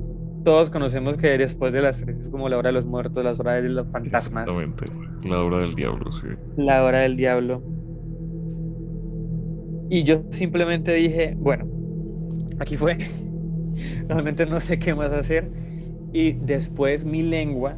todos 0.45 0.71
conocemos 0.71 1.17
que 1.17 1.39
después 1.39 1.73
de 1.73 1.83
las 1.83 2.01
tres 2.01 2.23
es 2.23 2.29
como 2.29 2.49
la 2.49 2.59
hora 2.59 2.69
de 2.69 2.75
los 2.75 2.85
muertos, 2.85 3.25
la 3.25 3.33
hora 3.33 3.63
de 3.63 3.69
los 3.69 3.89
fantasmas. 3.91 4.47
Exactamente, 4.47 4.85
la 5.25 5.39
hora 5.39 5.59
del 5.61 5.75
diablo, 5.75 6.13
sí. 6.13 6.29
La 6.57 6.85
hora 6.85 6.99
del 6.99 7.17
diablo. 7.17 7.63
Y 9.89 10.03
yo 10.03 10.23
simplemente 10.31 10.93
dije, 10.93 11.35
bueno, 11.39 11.67
aquí 12.59 12.77
fue. 12.77 12.99
Realmente 14.09 14.45
no 14.45 14.61
sé 14.61 14.79
qué 14.79 14.95
más 14.95 15.13
hacer. 15.13 15.51
Y 16.15 16.33
después 16.33 17.05
mi 17.05 17.23
lengua 17.23 17.77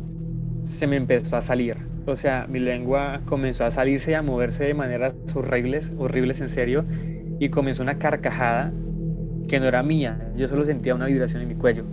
se 0.62 0.86
me 0.86 0.96
empezó 0.96 1.36
a 1.36 1.40
salir. 1.40 1.76
O 2.06 2.14
sea, 2.14 2.46
mi 2.48 2.60
lengua 2.60 3.22
comenzó 3.24 3.64
a 3.64 3.72
salirse 3.72 4.12
y 4.12 4.14
a 4.14 4.22
moverse 4.22 4.62
de 4.62 4.74
maneras 4.74 5.16
horribles, 5.34 5.90
horribles 5.98 6.40
en 6.40 6.48
serio. 6.48 6.84
Y 7.40 7.48
comenzó 7.48 7.82
una 7.82 7.98
carcajada 7.98 8.72
que 9.48 9.58
no 9.58 9.66
era 9.66 9.82
mía, 9.82 10.32
yo 10.36 10.48
solo 10.48 10.64
sentía 10.64 10.94
una 10.94 11.06
vibración 11.06 11.42
en 11.42 11.48
mi 11.48 11.54
cuello. 11.54 11.84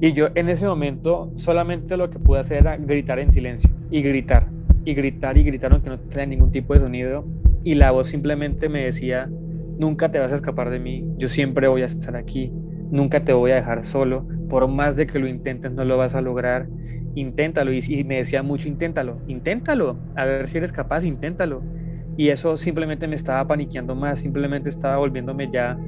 Y 0.00 0.12
yo 0.12 0.28
en 0.34 0.48
ese 0.48 0.66
momento 0.66 1.32
solamente 1.36 1.96
lo 1.96 2.10
que 2.10 2.18
pude 2.18 2.40
hacer 2.40 2.58
era 2.58 2.76
gritar 2.76 3.18
en 3.18 3.32
silencio 3.32 3.70
y 3.90 4.02
gritar 4.02 4.48
y 4.84 4.94
gritar 4.94 5.36
y 5.36 5.44
gritar 5.44 5.72
aunque 5.72 5.90
no 5.90 5.98
tenía 5.98 6.26
ningún 6.26 6.50
tipo 6.52 6.74
de 6.74 6.80
sonido 6.80 7.24
y 7.62 7.74
la 7.74 7.90
voz 7.90 8.06
simplemente 8.06 8.68
me 8.68 8.84
decía, 8.84 9.30
nunca 9.78 10.10
te 10.10 10.18
vas 10.18 10.32
a 10.32 10.36
escapar 10.36 10.70
de 10.70 10.78
mí, 10.78 11.06
yo 11.18 11.28
siempre 11.28 11.68
voy 11.68 11.82
a 11.82 11.86
estar 11.86 12.16
aquí, 12.16 12.50
nunca 12.90 13.24
te 13.24 13.34
voy 13.34 13.50
a 13.50 13.56
dejar 13.56 13.84
solo, 13.84 14.26
por 14.50 14.68
más 14.68 14.96
de 14.96 15.08
que 15.08 15.20
lo 15.20 15.28
intentes 15.28 15.72
no 15.72 15.86
lo 15.86 15.98
vas 15.98 16.16
a 16.16 16.22
lograr, 16.22 16.70
inténtalo. 17.14 17.72
Y, 17.74 17.80
y 17.88 18.04
me 18.04 18.18
decía 18.18 18.44
mucho, 18.44 18.68
inténtalo, 18.68 19.22
inténtalo, 19.28 20.02
a 20.16 20.26
ver 20.26 20.48
si 20.48 20.58
eres 20.58 20.72
capaz, 20.72 21.04
inténtalo. 21.04 21.68
Y 22.16 22.30
eso 22.30 22.58
simplemente 22.58 23.08
me 23.08 23.16
estaba 23.16 23.46
paniqueando 23.48 23.96
más, 23.96 24.20
simplemente 24.20 24.70
estaba 24.70 24.98
volviéndome 24.98 25.50
ya 25.50 25.80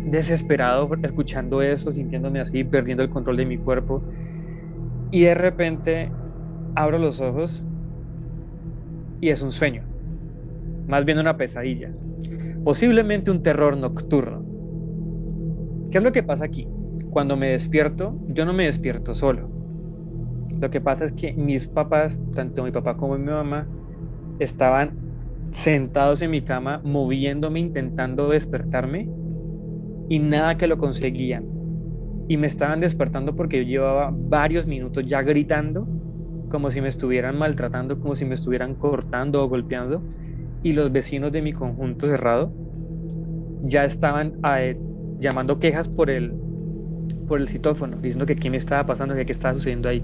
desesperado 0.00 0.90
escuchando 1.02 1.62
eso, 1.62 1.92
sintiéndome 1.92 2.40
así, 2.40 2.64
perdiendo 2.64 3.04
el 3.04 3.10
control 3.10 3.38
de 3.38 3.46
mi 3.46 3.58
cuerpo. 3.58 4.06
Y 5.10 5.22
de 5.24 5.34
repente 5.34 6.16
abro 6.74 6.98
los 6.98 7.20
ojos 7.20 7.66
y 9.20 9.30
es 9.30 9.42
un 9.42 9.52
sueño, 9.52 9.88
más 10.86 11.04
bien 11.04 11.18
una 11.18 11.36
pesadilla, 11.36 11.96
posiblemente 12.64 13.30
un 13.30 13.42
terror 13.42 13.76
nocturno. 13.76 14.48
¿Qué 15.90 15.98
es 15.98 16.04
lo 16.04 16.12
que 16.12 16.22
pasa 16.22 16.44
aquí? 16.46 16.77
Cuando 17.10 17.36
me 17.36 17.48
despierto, 17.48 18.14
yo 18.28 18.44
no 18.44 18.52
me 18.52 18.66
despierto 18.66 19.14
solo. 19.14 19.48
Lo 20.60 20.70
que 20.70 20.80
pasa 20.80 21.04
es 21.04 21.12
que 21.12 21.32
mis 21.34 21.68
papás, 21.68 22.20
tanto 22.34 22.64
mi 22.64 22.70
papá 22.70 22.96
como 22.96 23.16
mi 23.16 23.30
mamá, 23.30 23.66
estaban 24.38 24.92
sentados 25.52 26.20
en 26.22 26.30
mi 26.30 26.42
cama, 26.42 26.80
moviéndome, 26.84 27.60
intentando 27.60 28.28
despertarme, 28.28 29.08
y 30.08 30.18
nada 30.18 30.56
que 30.56 30.66
lo 30.66 30.78
conseguían. 30.78 31.44
Y 32.28 32.36
me 32.36 32.46
estaban 32.46 32.80
despertando 32.80 33.34
porque 33.34 33.58
yo 33.58 33.64
llevaba 33.64 34.10
varios 34.12 34.66
minutos 34.66 35.04
ya 35.06 35.22
gritando, 35.22 35.86
como 36.50 36.70
si 36.70 36.80
me 36.80 36.88
estuvieran 36.88 37.38
maltratando, 37.38 37.98
como 38.00 38.14
si 38.16 38.24
me 38.24 38.34
estuvieran 38.34 38.74
cortando 38.74 39.42
o 39.42 39.48
golpeando. 39.48 40.02
Y 40.62 40.72
los 40.72 40.90
vecinos 40.92 41.30
de 41.32 41.42
mi 41.42 41.52
conjunto 41.52 42.06
cerrado 42.06 42.52
ya 43.62 43.84
estaban 43.84 44.34
eh, 44.44 44.78
llamando 45.18 45.58
quejas 45.58 45.88
por 45.88 46.10
el, 46.10 46.32
por 47.28 47.40
el 47.40 47.46
citófono, 47.46 47.98
diciendo 47.98 48.26
que 48.26 48.34
qué 48.34 48.50
me 48.50 48.56
estaba 48.56 48.84
pasando, 48.86 49.14
que 49.14 49.24
qué 49.26 49.32
estaba 49.32 49.54
sucediendo 49.54 49.88
ahí. 49.88 50.02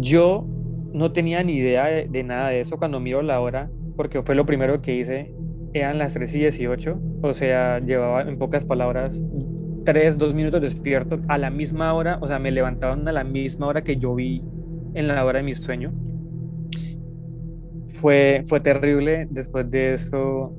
Yo 0.00 0.46
no 0.92 1.12
tenía 1.12 1.42
ni 1.42 1.56
idea 1.56 1.86
de, 1.86 2.08
de, 2.08 2.22
nada 2.22 2.48
de 2.48 2.60
eso 2.60 2.78
cuando 2.78 3.00
miro 3.00 3.20
la 3.20 3.40
hora, 3.40 3.68
porque 3.96 4.22
fue 4.22 4.34
lo 4.34 4.46
primero 4.46 4.80
que 4.80 4.94
hice, 4.94 5.34
eran 5.74 5.98
las 5.98 6.14
3 6.14 6.34
y 6.34 6.38
18, 6.38 7.00
o 7.22 7.34
sea, 7.34 7.80
llevaba 7.80 8.22
en 8.22 8.38
pocas 8.38 8.64
palabras 8.64 9.20
3, 9.84 10.18
2 10.18 10.34
minutos 10.34 10.62
despierto 10.62 11.20
a 11.28 11.36
la 11.36 11.50
misma 11.50 11.92
hora, 11.94 12.18
o 12.20 12.28
sea, 12.28 12.38
me 12.38 12.50
levantaban 12.50 13.06
a 13.06 13.12
la 13.12 13.24
misma 13.24 13.66
hora 13.66 13.82
que 13.82 13.96
yo 13.96 14.14
vi 14.14 14.42
en 14.94 15.08
la 15.08 15.24
hora 15.24 15.38
de 15.38 15.44
mi 15.44 15.54
sueño. 15.54 15.92
Fue, 17.88 18.42
fue 18.46 18.60
terrible 18.60 19.26
después 19.30 19.70
de 19.70 19.94
eso, 19.94 20.52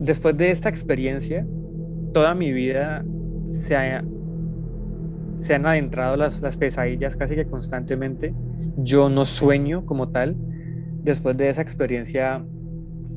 después 0.00 0.36
de 0.36 0.50
esta 0.50 0.68
experiencia, 0.68 1.46
toda 2.12 2.34
mi 2.34 2.52
vida 2.52 3.04
se, 3.52 3.76
ha, 3.76 4.04
se 5.38 5.54
han 5.54 5.66
adentrado 5.66 6.16
las, 6.16 6.40
las 6.40 6.56
pesadillas 6.56 7.16
casi 7.16 7.34
que 7.34 7.44
constantemente. 7.44 8.34
Yo 8.78 9.08
no 9.08 9.24
sueño 9.24 9.84
como 9.86 10.08
tal. 10.08 10.36
Después 11.04 11.36
de 11.36 11.50
esa 11.50 11.62
experiencia, 11.62 12.44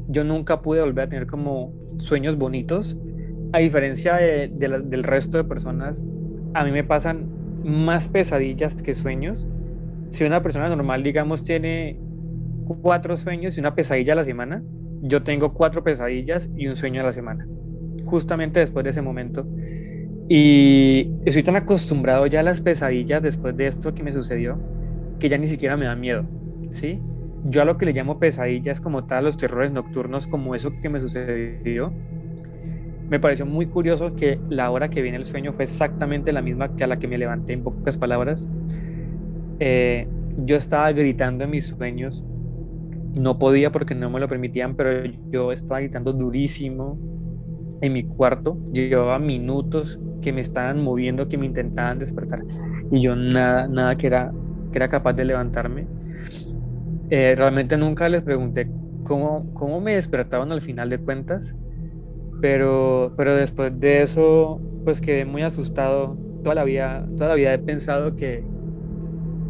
yo 0.08 0.24
nunca 0.24 0.62
pude 0.62 0.82
volver 0.82 1.06
a 1.06 1.10
tener 1.10 1.28
como 1.28 1.74
sueños 1.98 2.38
bonitos. 2.38 2.98
A 3.54 3.60
diferencia 3.60 4.16
de, 4.16 4.50
del 4.50 5.04
resto 5.04 5.38
de 5.38 5.44
personas, 5.46 6.04
a 6.54 6.64
mí 6.64 6.72
me 6.72 6.84
pasan 6.84 7.30
más 7.64 8.10
pesadillas 8.10 8.76
que 8.76 8.94
sueños. 8.94 9.48
Si 10.10 10.24
una 10.24 10.42
persona 10.42 10.68
normal, 10.70 11.04
digamos, 11.04 11.44
tiene 11.44 12.00
cuatro 12.82 13.18
sueños 13.18 13.58
y 13.58 13.60
una 13.60 13.76
pesadilla 13.76 14.14
a 14.14 14.18
la 14.18 14.26
semana, 14.26 14.64
yo 15.02 15.24
tengo 15.24 15.54
cuatro 15.54 15.84
pesadillas 15.84 16.50
y 16.56 16.68
un 16.68 16.76
sueño 16.76 17.02
a 17.02 17.06
la 17.06 17.14
semana. 17.14 17.48
Justamente 18.06 18.60
después 18.60 18.84
de 18.84 18.92
ese 18.92 19.02
momento. 19.02 19.46
Y 20.28 21.12
estoy 21.26 21.44
tan 21.44 21.56
acostumbrado 21.56 22.26
ya 22.28 22.40
a 22.40 22.44
las 22.44 22.62
pesadillas 22.62 23.22
después 23.22 23.56
de 23.56 23.68
esto 23.68 23.94
que 23.94 24.04
me 24.04 24.12
sucedió, 24.12 24.60
que 25.20 25.30
ya 25.30 25.38
ni 25.38 25.48
siquiera 25.48 25.78
me 25.78 25.86
da 25.86 25.96
miedo, 25.96 26.26
¿sí? 26.72 27.00
Yo 27.44 27.62
a 27.62 27.66
lo 27.66 27.78
que 27.78 27.86
le 27.86 27.94
llamo 27.94 28.20
pesadillas 28.20 28.82
como 28.82 29.06
tal, 29.06 29.26
los 29.26 29.38
terrores 29.38 29.72
nocturnos, 29.72 30.28
como 30.28 30.56
eso 30.56 30.72
que 30.82 30.90
me 30.90 31.00
sucedió, 31.00 31.94
me 33.10 33.20
pareció 33.20 33.46
muy 33.46 33.68
curioso 33.68 34.16
que 34.16 34.40
la 34.50 34.72
hora 34.72 34.90
que 34.90 35.02
viene 35.04 35.18
el 35.18 35.26
sueño 35.26 35.54
fue 35.54 35.66
exactamente 35.66 36.34
la 36.34 36.42
misma 36.42 36.76
que 36.76 36.84
a 36.84 36.88
la 36.88 36.98
que 36.98 37.08
me 37.08 37.20
levanté, 37.20 37.54
en 37.54 37.64
pocas 37.64 37.98
palabras. 37.98 38.48
Eh, 39.60 40.08
yo 40.38 40.56
estaba 40.58 40.92
gritando 40.92 41.44
en 41.44 41.52
mis 41.52 41.68
sueños, 41.68 42.26
no 43.14 43.38
podía 43.38 43.72
porque 43.72 43.94
no 43.94 44.10
me 44.10 44.20
lo 44.20 44.28
permitían, 44.28 44.76
pero 44.76 45.06
yo 45.32 45.52
estaba 45.52 45.80
gritando 45.82 46.14
durísimo 46.14 47.00
en 47.82 47.94
mi 47.94 48.04
cuarto, 48.04 48.58
llevaba 48.72 49.20
minutos 49.20 50.00
que 50.26 50.34
me 50.34 50.42
estaban 50.42 50.82
moviendo, 50.82 51.30
que 51.30 51.38
me 51.38 51.46
intentaban 51.46 52.00
despertar, 52.00 52.42
y 52.90 53.00
yo 53.00 53.16
nada, 53.16 53.68
nada 53.68 53.96
que 53.96 54.08
era, 54.08 54.32
que 54.72 54.80
era 54.80 54.90
capaz 54.90 55.14
de 55.14 55.24
levantarme. 55.24 55.86
Eh, 57.12 57.36
realmente 57.38 57.78
nunca 57.78 58.10
les 58.10 58.24
pregunté 58.24 58.68
cómo, 59.04 59.54
cómo 59.54 59.80
me 59.82 59.94
despertaban 59.94 60.52
al 60.52 60.64
final 60.64 60.90
de 60.90 60.98
cuentas, 60.98 61.54
pero, 62.42 63.14
pero 63.16 63.36
después 63.36 63.80
de 63.80 64.02
eso, 64.02 64.60
pues 64.84 65.00
quedé 65.00 65.26
muy 65.26 65.44
asustado. 65.44 66.18
Toda 66.44 66.56
la 66.56 66.64
vida, 66.64 67.08
toda 67.16 67.30
la 67.30 67.36
vida 67.36 67.54
he 67.54 67.60
pensado 67.60 68.16
que, 68.16 68.44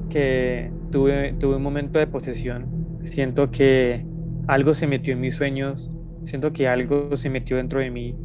que 0.10 0.74
tuve, 0.92 1.36
tuve 1.40 1.56
un 1.56 1.64
momento 1.64 2.00
de 2.00 2.08
posesión. 2.08 2.66
Siento 3.06 3.50
que 3.50 4.06
algo 4.48 4.74
se 4.74 4.88
metió 4.88 5.14
en 5.14 5.22
mis 5.22 5.36
sueños, 5.36 5.90
siento 6.26 6.52
que 6.52 6.68
algo 6.68 7.16
se 7.16 7.30
metió 7.30 7.56
dentro 7.56 7.80
de 7.80 7.92
mí, 7.92 8.18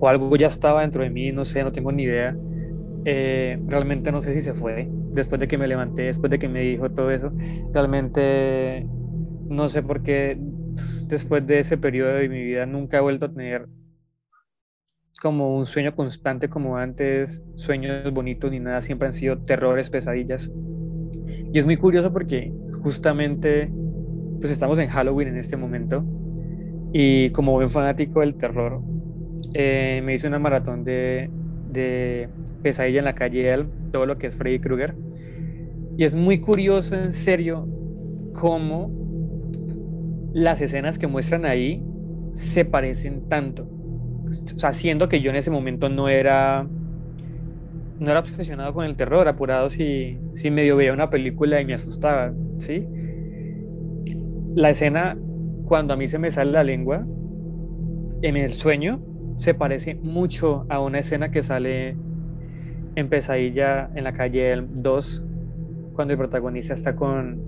o 0.00 0.08
algo 0.08 0.34
ya 0.36 0.48
estaba 0.48 0.80
dentro 0.80 1.02
de 1.02 1.10
mí, 1.10 1.30
no 1.30 1.44
sé, 1.44 1.62
no 1.62 1.72
tengo 1.72 1.92
ni 1.92 2.04
idea. 2.04 2.36
Eh, 3.04 3.58
realmente 3.66 4.10
no 4.12 4.20
sé 4.22 4.34
si 4.34 4.42
se 4.42 4.54
fue 4.54 4.88
después 5.12 5.40
de 5.40 5.48
que 5.48 5.58
me 5.58 5.68
levanté, 5.68 6.02
después 6.02 6.30
de 6.30 6.38
que 6.38 6.48
me 6.48 6.60
dijo 6.62 6.90
todo 6.90 7.10
eso. 7.10 7.30
Realmente 7.72 8.86
no 9.48 9.68
sé 9.68 9.82
por 9.82 10.02
qué 10.02 10.38
después 11.06 11.46
de 11.46 11.60
ese 11.60 11.76
periodo 11.76 12.14
de 12.14 12.28
mi 12.28 12.42
vida 12.42 12.66
nunca 12.66 12.98
he 12.98 13.00
vuelto 13.00 13.26
a 13.26 13.32
tener 13.32 13.66
como 15.20 15.58
un 15.58 15.66
sueño 15.66 15.94
constante 15.94 16.48
como 16.48 16.78
antes, 16.78 17.44
sueños 17.56 18.10
bonitos 18.12 18.50
ni 18.50 18.58
nada, 18.58 18.80
siempre 18.80 19.06
han 19.06 19.12
sido 19.12 19.38
terrores, 19.38 19.90
pesadillas. 19.90 20.50
Y 21.52 21.58
es 21.58 21.66
muy 21.66 21.76
curioso 21.76 22.12
porque 22.12 22.52
justamente 22.82 23.70
pues 24.40 24.50
estamos 24.50 24.78
en 24.78 24.88
Halloween 24.88 25.28
en 25.28 25.36
este 25.36 25.56
momento 25.58 26.02
y 26.92 27.30
como 27.30 27.52
buen 27.52 27.68
fanático 27.68 28.20
del 28.20 28.36
terror, 28.36 28.80
eh, 29.54 30.00
me 30.04 30.14
hice 30.14 30.28
una 30.28 30.38
maratón 30.38 30.84
de, 30.84 31.28
Pesadilla 32.62 32.98
en 32.98 33.04
la 33.04 33.14
calle 33.14 33.50
Elm, 33.50 33.68
todo 33.90 34.06
lo 34.06 34.18
que 34.18 34.26
es 34.26 34.36
Freddy 34.36 34.58
Krueger. 34.58 34.94
Y 35.96 36.04
es 36.04 36.14
muy 36.14 36.40
curioso, 36.40 36.94
en 36.94 37.12
serio, 37.12 37.66
cómo 38.34 38.90
las 40.32 40.60
escenas 40.60 40.98
que 40.98 41.06
muestran 41.06 41.44
ahí 41.44 41.82
se 42.34 42.64
parecen 42.64 43.28
tanto. 43.28 43.68
O 44.26 44.32
sea, 44.32 44.72
siendo 44.72 45.08
que 45.08 45.20
yo 45.20 45.30
en 45.30 45.36
ese 45.36 45.50
momento 45.50 45.88
no 45.88 46.08
era 46.08 46.66
no 47.98 48.10
era 48.10 48.20
obsesionado 48.20 48.72
con 48.72 48.86
el 48.86 48.96
terror, 48.96 49.28
apurado 49.28 49.68
si, 49.68 50.18
si 50.32 50.50
medio 50.50 50.76
veía 50.76 50.92
una 50.92 51.10
película 51.10 51.60
y 51.60 51.66
me 51.66 51.74
asustaba, 51.74 52.32
¿sí? 52.56 52.86
La 54.54 54.70
escena 54.70 55.18
cuando 55.66 55.92
a 55.92 55.96
mí 55.98 56.08
se 56.08 56.18
me 56.18 56.30
sale 56.30 56.52
la 56.52 56.64
lengua 56.64 57.04
en 58.22 58.36
el 58.38 58.50
sueño 58.50 59.00
se 59.40 59.54
parece 59.54 59.94
mucho 59.94 60.66
a 60.68 60.80
una 60.80 60.98
escena 60.98 61.30
que 61.30 61.42
sale 61.42 61.96
en 62.94 63.08
Pesadilla 63.08 63.90
en 63.94 64.04
la 64.04 64.12
calle 64.12 64.62
2, 64.68 65.24
cuando 65.94 66.12
el 66.12 66.18
protagonista 66.18 66.74
está 66.74 66.94
con, 66.94 67.40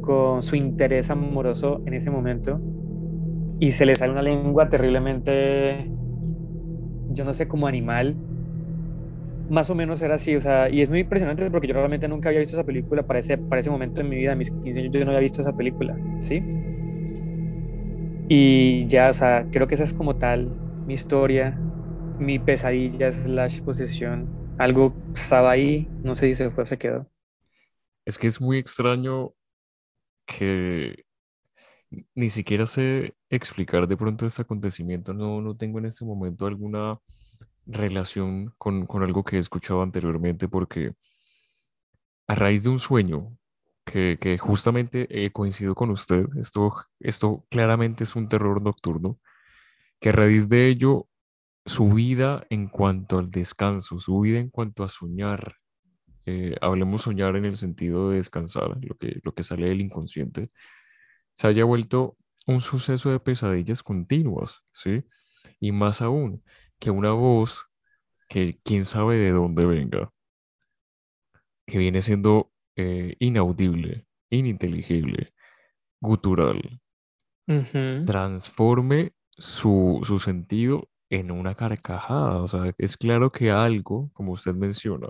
con 0.00 0.42
su 0.42 0.56
interés 0.56 1.08
amoroso 1.08 1.82
en 1.86 1.94
ese 1.94 2.10
momento 2.10 2.60
y 3.60 3.70
se 3.70 3.86
le 3.86 3.94
sale 3.94 4.10
una 4.10 4.22
lengua 4.22 4.68
terriblemente, 4.68 5.88
yo 7.10 7.24
no 7.24 7.32
sé, 7.32 7.46
como 7.46 7.68
animal. 7.68 8.16
Más 9.48 9.70
o 9.70 9.76
menos 9.76 10.02
era 10.02 10.16
así, 10.16 10.34
o 10.34 10.40
sea, 10.40 10.68
y 10.68 10.80
es 10.80 10.90
muy 10.90 10.98
impresionante 10.98 11.48
porque 11.48 11.68
yo 11.68 11.74
realmente 11.74 12.08
nunca 12.08 12.30
había 12.30 12.40
visto 12.40 12.56
esa 12.56 12.64
película 12.64 13.04
para 13.04 13.20
ese, 13.20 13.38
para 13.38 13.62
momento 13.70 14.00
en 14.00 14.08
mi 14.08 14.16
vida, 14.16 14.34
mis 14.34 14.50
15 14.50 14.80
años, 14.80 14.92
yo 14.92 15.04
no 15.04 15.12
había 15.12 15.20
visto 15.20 15.42
esa 15.42 15.56
película, 15.56 15.96
¿sí? 16.18 16.42
Y 18.28 18.86
ya, 18.86 19.10
o 19.10 19.14
sea, 19.14 19.46
creo 19.52 19.68
que 19.68 19.76
esa 19.76 19.84
es 19.84 19.94
como 19.94 20.16
tal 20.16 20.50
mi 20.86 20.94
historia, 20.94 21.58
mi 22.18 22.38
pesadilla 22.38 23.12
slash 23.12 23.60
posesión. 23.60 24.28
Algo 24.58 24.94
estaba 25.14 25.50
ahí, 25.50 25.88
no 26.02 26.16
sé 26.16 26.28
si 26.28 26.34
se 26.34 26.50
fue 26.50 26.66
se 26.66 26.78
quedó. 26.78 27.06
Es 28.04 28.18
que 28.18 28.26
es 28.26 28.40
muy 28.40 28.58
extraño 28.58 29.32
que 30.26 31.04
ni 32.14 32.28
siquiera 32.30 32.66
sé 32.66 33.14
explicar 33.30 33.86
de 33.86 33.96
pronto 33.96 34.26
este 34.26 34.42
acontecimiento. 34.42 35.14
No, 35.14 35.40
no 35.40 35.56
tengo 35.56 35.78
en 35.78 35.86
este 35.86 36.04
momento 36.04 36.46
alguna 36.46 36.98
relación 37.66 38.54
con, 38.58 38.86
con 38.86 39.02
algo 39.02 39.24
que 39.24 39.36
he 39.36 39.40
escuchado 39.40 39.82
anteriormente 39.82 40.48
porque 40.48 40.92
a 42.28 42.34
raíz 42.34 42.64
de 42.64 42.70
un 42.70 42.78
sueño 42.78 43.36
que, 43.86 44.38
justamente 44.38 45.06
he 45.10 45.30
coincido 45.32 45.74
con 45.74 45.90
usted, 45.90 46.26
esto, 46.40 46.72
esto 47.00 47.46
claramente 47.50 48.04
es 48.04 48.16
un 48.16 48.28
terror 48.28 48.60
nocturno, 48.60 49.20
que 50.00 50.10
a 50.10 50.12
raíz 50.12 50.48
de 50.48 50.68
ello 50.68 51.08
su 51.64 51.90
vida 51.92 52.46
en 52.50 52.68
cuanto 52.68 53.18
al 53.18 53.30
descanso, 53.30 53.98
su 53.98 54.20
vida 54.20 54.38
en 54.38 54.50
cuanto 54.50 54.84
a 54.84 54.88
soñar, 54.88 55.56
eh, 56.26 56.56
hablemos 56.60 57.02
soñar 57.02 57.36
en 57.36 57.44
el 57.44 57.56
sentido 57.56 58.10
de 58.10 58.16
descansar, 58.16 58.76
lo 58.82 58.96
que, 58.96 59.20
lo 59.22 59.32
que 59.34 59.44
sale 59.44 59.68
del 59.68 59.80
inconsciente, 59.80 60.50
se 61.34 61.46
haya 61.46 61.64
vuelto 61.64 62.16
un 62.46 62.60
suceso 62.60 63.10
de 63.10 63.20
pesadillas 63.20 63.82
continuas, 63.82 64.62
¿sí? 64.72 65.04
Y 65.60 65.72
más 65.72 66.02
aún, 66.02 66.42
que 66.80 66.90
una 66.90 67.12
voz 67.12 67.66
que 68.28 68.54
quién 68.64 68.84
sabe 68.84 69.16
de 69.16 69.30
dónde 69.30 69.64
venga, 69.64 70.12
que 71.66 71.78
viene 71.78 72.02
siendo 72.02 72.52
eh, 72.76 73.16
inaudible, 73.18 74.06
ininteligible, 74.30 75.32
gutural, 76.00 76.80
transforme 78.04 79.12
su, 79.30 80.00
su 80.02 80.18
sentido 80.18 80.88
en 81.10 81.30
una 81.30 81.54
carcajada. 81.54 82.42
O 82.42 82.48
sea, 82.48 82.72
es 82.78 82.96
claro 82.96 83.30
que 83.30 83.50
algo, 83.50 84.10
como 84.12 84.32
usted 84.32 84.54
menciona, 84.54 85.08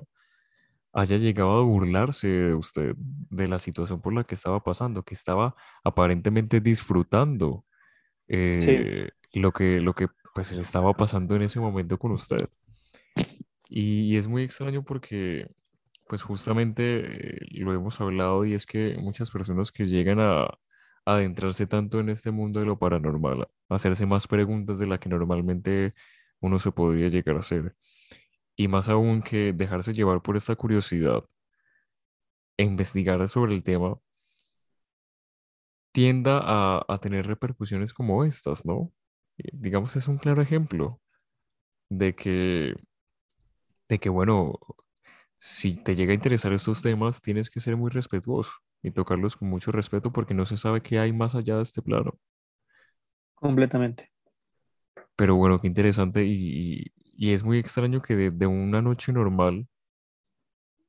haya 0.92 1.18
llegado 1.18 1.61
a 1.61 1.62
burlarse 1.62 2.26
de 2.26 2.55
usted, 2.55 2.94
de 2.96 3.48
la 3.48 3.59
situación 3.59 4.00
por 4.00 4.14
la 4.14 4.24
que 4.24 4.35
estaba 4.35 4.62
pasando, 4.62 5.02
que 5.02 5.14
estaba 5.14 5.55
aparentemente 5.85 6.61
disfrutando 6.61 7.66
eh, 8.29 9.11
lo 9.35 9.52
que, 9.52 9.81
lo 9.81 9.94
que 9.94 10.09
pues 10.35 10.52
le 10.52 10.62
estaba 10.62 10.94
pasando 10.94 11.37
en 11.37 11.42
ese 11.42 11.61
momento 11.61 11.98
con 11.98 12.12
usted. 12.12 12.48
Y, 13.68 14.16
es 14.16 14.26
muy 14.29 14.42
extraño 14.42 14.85
porque, 14.85 15.48
pues 16.09 16.23
justamente 16.23 17.37
eh, 17.37 17.47
lo 17.53 17.73
hemos 17.75 18.01
hablado 18.01 18.45
y 18.45 18.55
es 18.55 18.66
que 18.66 18.97
muchas 18.99 19.31
personas 19.31 19.73
que 19.73 19.87
llegan 19.87 20.21
a, 20.21 20.49
adentrarse 21.07 21.66
tanto 21.66 22.01
en 22.01 22.11
este 22.11 22.31
mundo 22.33 22.61
de 22.61 22.66
lo 22.66 22.79
paranormal, 22.79 23.49
hacerse 23.69 24.07
más 24.07 24.27
preguntas 24.29 24.79
de 24.79 24.87
las 24.88 24.99
que 25.01 25.09
normalmente 25.09 25.95
uno 26.40 26.59
se 26.59 26.73
podría 26.73 27.09
llegar 27.09 27.37
a 27.37 27.40
hacer. 27.40 27.77
Y 28.57 28.69
más 28.69 28.88
aún 28.88 29.23
que 29.23 29.53
dejarse 29.53 29.92
llevar 29.95 30.23
por 30.23 30.37
esta 30.37 30.57
curiosidad 30.57 31.25
e 32.59 32.64
investigar 32.64 33.27
sobre 33.29 33.55
el 33.55 33.62
tema, 33.62 33.99
tienda 35.92 36.40
a, 36.42 36.85
a 36.88 36.99
tener 36.99 37.27
repercusiones 37.27 37.92
como 37.95 38.25
estas, 38.25 38.66
¿no? 38.66 38.92
Eh, 39.38 39.51
digamos, 39.53 39.97
es 39.97 40.09
un 40.09 40.19
claro 40.19 40.42
ejemplo 40.42 41.01
de 41.90 42.14
que, 42.14 42.75
de 43.88 43.99
que, 43.99 44.09
bueno, 44.09 44.59
si 45.38 45.75
te 45.75 45.94
llega 45.94 46.12
a 46.12 46.14
interesar 46.14 46.53
estos 46.53 46.83
temas, 46.83 47.20
tienes 47.20 47.51
que 47.51 47.61
ser 47.61 47.77
muy 47.77 47.90
respetuoso 47.90 48.53
y 48.83 48.90
tocarlos 48.90 49.37
con 49.37 49.49
mucho 49.49 49.72
respeto 49.72 50.12
porque 50.12 50.35
no 50.35 50.46
se 50.46 50.57
sabe 50.57 50.83
qué 50.83 50.99
hay 50.99 51.12
más 51.12 51.35
allá 51.35 51.57
de 51.57 51.62
este 51.62 51.83
plano. 51.83 52.18
Completamente. 53.35 54.11
Pero 55.14 55.37
bueno, 55.37 55.61
qué 55.61 55.66
interesante 55.66 56.25
y, 56.25 56.92
y 57.16 57.33
es 57.33 57.42
muy 57.42 57.59
extraño 57.59 58.03
que 58.03 58.31
de, 58.31 58.46
una 58.46 58.83
noche 58.83 59.12
normal 59.12 59.66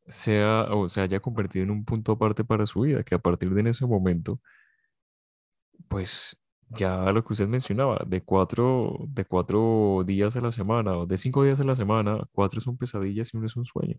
sea 0.08 0.64
o 0.72 0.88
se 0.90 1.02
haya 1.02 1.20
convertido 1.20 1.64
en 1.64 1.72
un 1.72 1.86
punto 1.86 2.14
aparte 2.14 2.44
para 2.44 2.66
su 2.66 2.82
vida, 2.82 3.04
que 3.04 3.16
a 3.16 3.20
partir 3.20 3.54
de 3.54 3.70
ese 3.70 3.86
momento, 3.86 4.40
pues 5.88 6.38
ya 6.70 7.12
lo 7.12 7.24
que 7.24 7.34
usted 7.34 7.48
mencionaba, 7.48 8.04
de 8.06 8.24
cuatro, 8.24 8.98
de 9.08 9.26
cuatro 9.26 10.04
días 10.06 10.36
a 10.38 10.42
la 10.42 10.52
semana 10.52 10.98
o 10.98 11.06
de 11.06 11.18
cinco 11.18 11.44
días 11.44 11.60
a 11.60 11.64
la 11.64 11.76
semana, 11.76 12.20
cuatro 12.32 12.60
son 12.62 12.78
pesadillas 12.78 13.34
y 13.34 13.38
uno 13.38 13.46
es 13.46 13.56
un 13.56 13.66
sueño. 13.66 13.98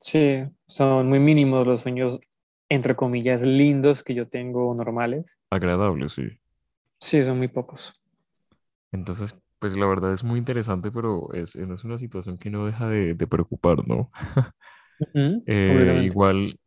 Sí, 0.00 0.44
son 0.66 1.08
muy 1.08 1.18
mínimos 1.18 1.66
los 1.66 1.82
sueños, 1.82 2.20
entre 2.68 2.94
comillas, 2.94 3.42
lindos 3.42 4.02
que 4.02 4.14
yo 4.14 4.28
tengo 4.28 4.74
normales. 4.74 5.38
Agradables, 5.50 6.12
sí. 6.12 6.28
Sí, 7.00 7.24
son 7.24 7.38
muy 7.38 7.48
pocos. 7.48 7.94
Entonces, 8.92 9.36
pues 9.58 9.76
la 9.76 9.86
verdad 9.86 10.12
es 10.12 10.24
muy 10.24 10.38
interesante, 10.38 10.90
pero 10.90 11.32
es, 11.32 11.56
es 11.56 11.84
una 11.84 11.98
situación 11.98 12.38
que 12.38 12.50
no 12.50 12.66
deja 12.66 12.88
de, 12.88 13.14
preocupar, 13.26 13.86
¿no? 13.86 14.10
Eh, 15.46 16.00
igual, 16.02 16.58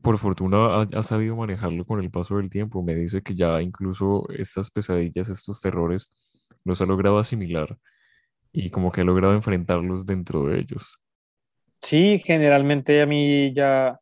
por 0.00 0.16
fortuna, 0.16 0.80
ha, 0.80 1.02
sabido 1.02 1.36
manejarlo 1.36 1.84
con 1.84 2.00
el 2.00 2.10
paso 2.10 2.38
del 2.38 2.48
tiempo. 2.48 2.82
Me 2.82 2.94
dice 2.94 3.20
que 3.20 3.34
ya 3.34 3.60
incluso 3.60 4.26
estas 4.30 4.70
pesadillas, 4.70 5.28
estos 5.28 5.60
terrores, 5.60 6.10
los 6.64 6.80
ha 6.80 6.86
logrado 6.86 7.18
asimilar 7.18 7.76
y 8.52 8.70
como 8.70 8.90
que 8.90 9.02
ha 9.02 9.04
logrado 9.04 9.34
enfrentarlos 9.34 10.06
dentro 10.06 10.46
de 10.46 10.60
ellos. 10.60 10.98
Sí, 11.82 12.18
generalmente 12.24 13.00
a 13.02 13.06
mí 13.06 13.52
ya 13.54 13.98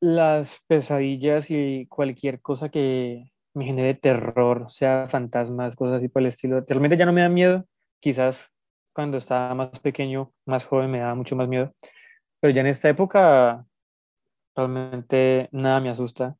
las 0.00 0.60
pesadillas 0.68 1.50
y 1.50 1.86
cualquier 1.86 2.40
cosa 2.40 2.68
que 2.68 3.30
me 3.54 3.64
genere 3.64 3.94
terror, 3.94 4.70
sea 4.70 5.08
fantasmas, 5.08 5.74
cosas 5.76 5.98
así 5.98 6.08
por 6.08 6.22
el 6.22 6.28
estilo. 6.28 6.64
Realmente 6.66 6.96
ya 6.96 7.06
no 7.06 7.12
me 7.12 7.22
da 7.22 7.28
miedo. 7.28 7.64
Quizás 8.00 8.52
cuando 8.94 9.18
estaba 9.18 9.54
más 9.54 9.80
pequeño, 9.80 10.32
más 10.46 10.64
joven, 10.64 10.90
me 10.90 11.00
daba 11.00 11.14
mucho 11.14 11.34
más 11.36 11.48
miedo. 11.48 11.72
Pero 12.40 12.54
ya 12.54 12.60
en 12.60 12.68
esta 12.68 12.88
época, 12.88 13.64
realmente 14.56 15.48
nada 15.52 15.80
me 15.80 15.90
asusta. 15.90 16.36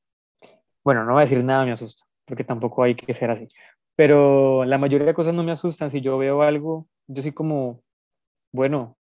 Bueno, 0.84 1.04
no 1.04 1.14
voy 1.14 1.22
a 1.22 1.26
decir 1.26 1.44
nada 1.44 1.64
me 1.64 1.72
asusta, 1.72 2.04
porque 2.26 2.44
tampoco 2.44 2.82
hay 2.84 2.94
que 2.94 3.14
ser 3.14 3.30
así. 3.30 3.48
Pero 3.96 4.64
la 4.64 4.78
mayoría 4.78 5.06
de 5.06 5.14
cosas 5.14 5.34
no 5.34 5.42
me 5.42 5.52
asustan. 5.52 5.90
Si 5.90 6.00
yo 6.00 6.18
veo 6.18 6.42
algo, 6.42 6.88
yo 7.08 7.22
soy 7.22 7.32
como, 7.32 7.82
bueno, 8.52 8.97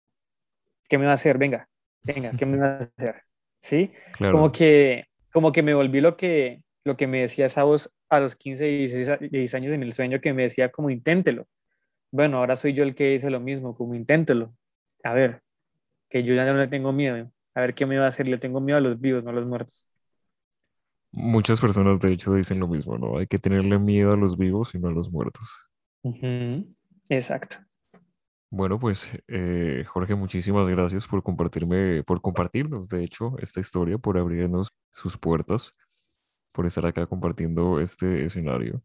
¿qué 0.88 0.98
me 0.98 1.06
va 1.06 1.12
a 1.12 1.14
hacer? 1.14 1.38
Venga, 1.38 1.68
venga, 2.02 2.32
¿qué 2.36 2.46
me 2.46 2.58
va 2.58 2.66
a 2.66 2.90
hacer? 2.96 3.22
¿Sí? 3.62 3.92
Como 4.18 4.52
que 4.52 5.06
como 5.32 5.52
que 5.52 5.62
me 5.62 5.74
volví 5.74 6.00
lo 6.00 6.16
que 6.16 6.62
lo 6.84 6.96
que 6.96 7.06
me 7.06 7.20
decía 7.20 7.46
esa 7.46 7.64
voz 7.64 7.92
a 8.08 8.20
los 8.20 8.36
15 8.36 8.68
y 8.68 8.86
16 8.86 9.54
años 9.54 9.72
en 9.72 9.82
el 9.82 9.92
sueño 9.92 10.20
que 10.20 10.32
me 10.32 10.44
decía 10.44 10.70
como 10.70 10.88
inténtelo. 10.88 11.46
Bueno, 12.12 12.38
ahora 12.38 12.56
soy 12.56 12.72
yo 12.72 12.84
el 12.84 12.94
que 12.94 13.10
dice 13.10 13.28
lo 13.28 13.40
mismo, 13.40 13.76
como 13.76 13.94
inténtelo. 13.94 14.54
A 15.02 15.12
ver, 15.12 15.42
que 16.08 16.22
yo 16.22 16.34
ya 16.34 16.44
no 16.46 16.58
le 16.58 16.68
tengo 16.68 16.92
miedo. 16.92 17.30
A 17.54 17.60
ver 17.60 17.74
qué 17.74 17.86
me 17.86 17.98
va 17.98 18.06
a 18.06 18.08
hacer. 18.08 18.28
Le 18.28 18.38
tengo 18.38 18.60
miedo 18.60 18.78
a 18.78 18.80
los 18.80 19.00
vivos, 19.00 19.24
no 19.24 19.30
a 19.30 19.32
los 19.32 19.46
muertos. 19.46 19.90
Muchas 21.10 21.60
personas 21.60 21.98
de 22.00 22.12
hecho 22.12 22.34
dicen 22.34 22.60
lo 22.60 22.68
mismo, 22.68 22.98
¿no? 22.98 23.18
Hay 23.18 23.26
que 23.26 23.38
tenerle 23.38 23.78
miedo 23.78 24.12
a 24.12 24.16
los 24.16 24.38
vivos 24.38 24.74
y 24.74 24.78
no 24.78 24.88
a 24.88 24.92
los 24.92 25.10
muertos. 25.10 25.48
Exacto. 27.08 27.56
Bueno, 28.50 28.78
pues 28.78 29.10
eh, 29.28 29.84
Jorge, 29.88 30.14
muchísimas 30.14 30.68
gracias 30.68 31.06
por 31.06 31.22
compartirme, 31.22 32.02
por 32.04 32.20
compartirnos, 32.20 32.88
de 32.88 33.02
hecho, 33.02 33.36
esta 33.38 33.60
historia, 33.60 33.98
por 33.98 34.18
abrirnos 34.18 34.70
sus 34.92 35.18
puertas 35.18 35.74
por 36.56 36.64
estar 36.64 36.86
acá 36.86 37.06
compartiendo 37.06 37.80
este 37.80 38.24
escenario. 38.24 38.82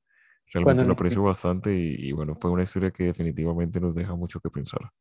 Realmente 0.53 0.83
lo 0.83 0.93
aprecio 0.93 1.23
bastante 1.23 1.73
y, 1.73 2.11
bueno, 2.11 2.35
fue 2.35 2.51
una 2.51 2.63
historia 2.63 2.91
que 2.91 3.05
definitivamente 3.05 3.79
nos 3.79 3.95
deja 3.95 4.13
mucho 4.13 4.41
que 4.41 4.49
pensar. 4.49 4.91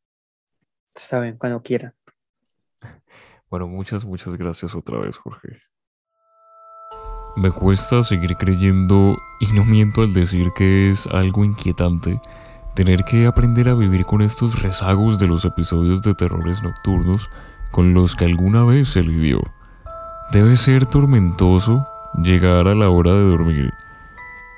Está 0.95 1.19
bien, 1.19 1.37
cuando 1.37 1.61
quiera. 1.61 1.93
Bueno, 3.49 3.67
muchas, 3.67 4.05
muchas 4.05 4.37
gracias 4.37 4.73
otra 4.73 4.97
vez, 4.97 5.17
Jorge. 5.17 5.59
Me 7.35 7.51
cuesta 7.51 8.01
seguir 8.01 8.37
creyendo, 8.37 9.17
y 9.41 9.47
no 9.53 9.65
miento 9.65 10.03
al 10.03 10.13
decir 10.13 10.51
que 10.55 10.89
es 10.89 11.05
algo 11.07 11.43
inquietante, 11.43 12.17
tener 12.75 13.03
que 13.03 13.27
aprender 13.27 13.69
a 13.69 13.75
vivir 13.75 14.05
con 14.05 14.21
estos 14.21 14.61
rezagos 14.61 15.19
de 15.19 15.27
los 15.27 15.45
episodios 15.45 16.01
de 16.01 16.13
terrores 16.13 16.63
nocturnos 16.63 17.29
con 17.71 17.93
los 17.93 18.15
que 18.15 18.25
alguna 18.25 18.63
vez 18.63 18.89
se 18.89 19.03
lidió. 19.03 19.41
Debe 20.31 20.55
ser 20.55 20.85
tormentoso 20.85 21.87
llegar 22.21 22.67
a 22.67 22.75
la 22.75 22.89
hora 22.89 23.13
de 23.13 23.23
dormir 23.23 23.73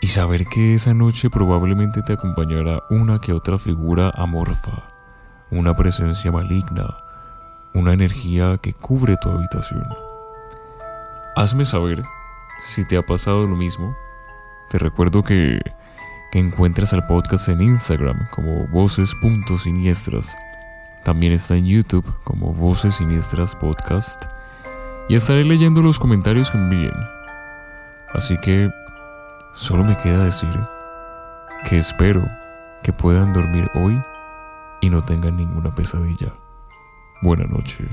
y 0.02 0.08
saber 0.08 0.46
que 0.48 0.74
esa 0.74 0.94
noche 0.94 1.30
probablemente 1.30 2.02
te 2.02 2.14
acompañará 2.14 2.84
una 2.90 3.20
que 3.20 3.34
otra 3.34 3.58
figura 3.58 4.12
amorfa, 4.16 4.84
una 5.50 5.76
presencia 5.76 6.32
maligna, 6.32 6.98
una 7.74 7.94
energía 7.94 8.58
que 8.58 8.74
cubre 8.74 9.16
tu 9.18 9.30
habitación. 9.30 9.88
Hazme 11.36 11.66
saber 11.66 12.04
si 12.60 12.86
te 12.86 12.98
ha 12.98 13.02
pasado 13.02 13.48
lo 13.48 13.56
mismo. 13.56 13.96
Te 14.70 14.78
recuerdo 14.78 15.24
que, 15.24 15.60
que 16.34 16.40
encuentras 16.40 16.94
al 16.94 17.06
podcast 17.06 17.48
en 17.50 17.62
Instagram 17.62 18.28
como 18.32 18.66
voces.siniestras. 18.70 20.36
También 21.04 21.32
está 21.32 21.56
en 21.56 21.68
YouTube 21.68 22.12
como 22.24 22.52
Voces 22.52 22.96
Siniestras 22.96 23.54
Podcast. 23.54 24.24
Y 25.10 25.14
estaré 25.14 25.46
leyendo 25.46 25.84
los 25.84 26.00
comentarios 26.00 26.50
que 26.50 26.58
envíen 26.58 26.92
Así 28.16 28.36
que 28.40 28.72
solo 29.54 29.84
me 29.84 29.96
queda 30.00 30.24
decir 30.24 30.50
que 31.70 31.78
espero 31.78 32.26
que 32.82 32.94
puedan 32.94 33.32
dormir 33.32 33.70
hoy 33.76 34.02
y 34.82 34.90
no 34.90 35.06
tengan 35.06 35.38
ninguna 35.38 35.76
pesadilla. 35.76 36.34
Buena 37.22 37.44
noche. 37.44 37.88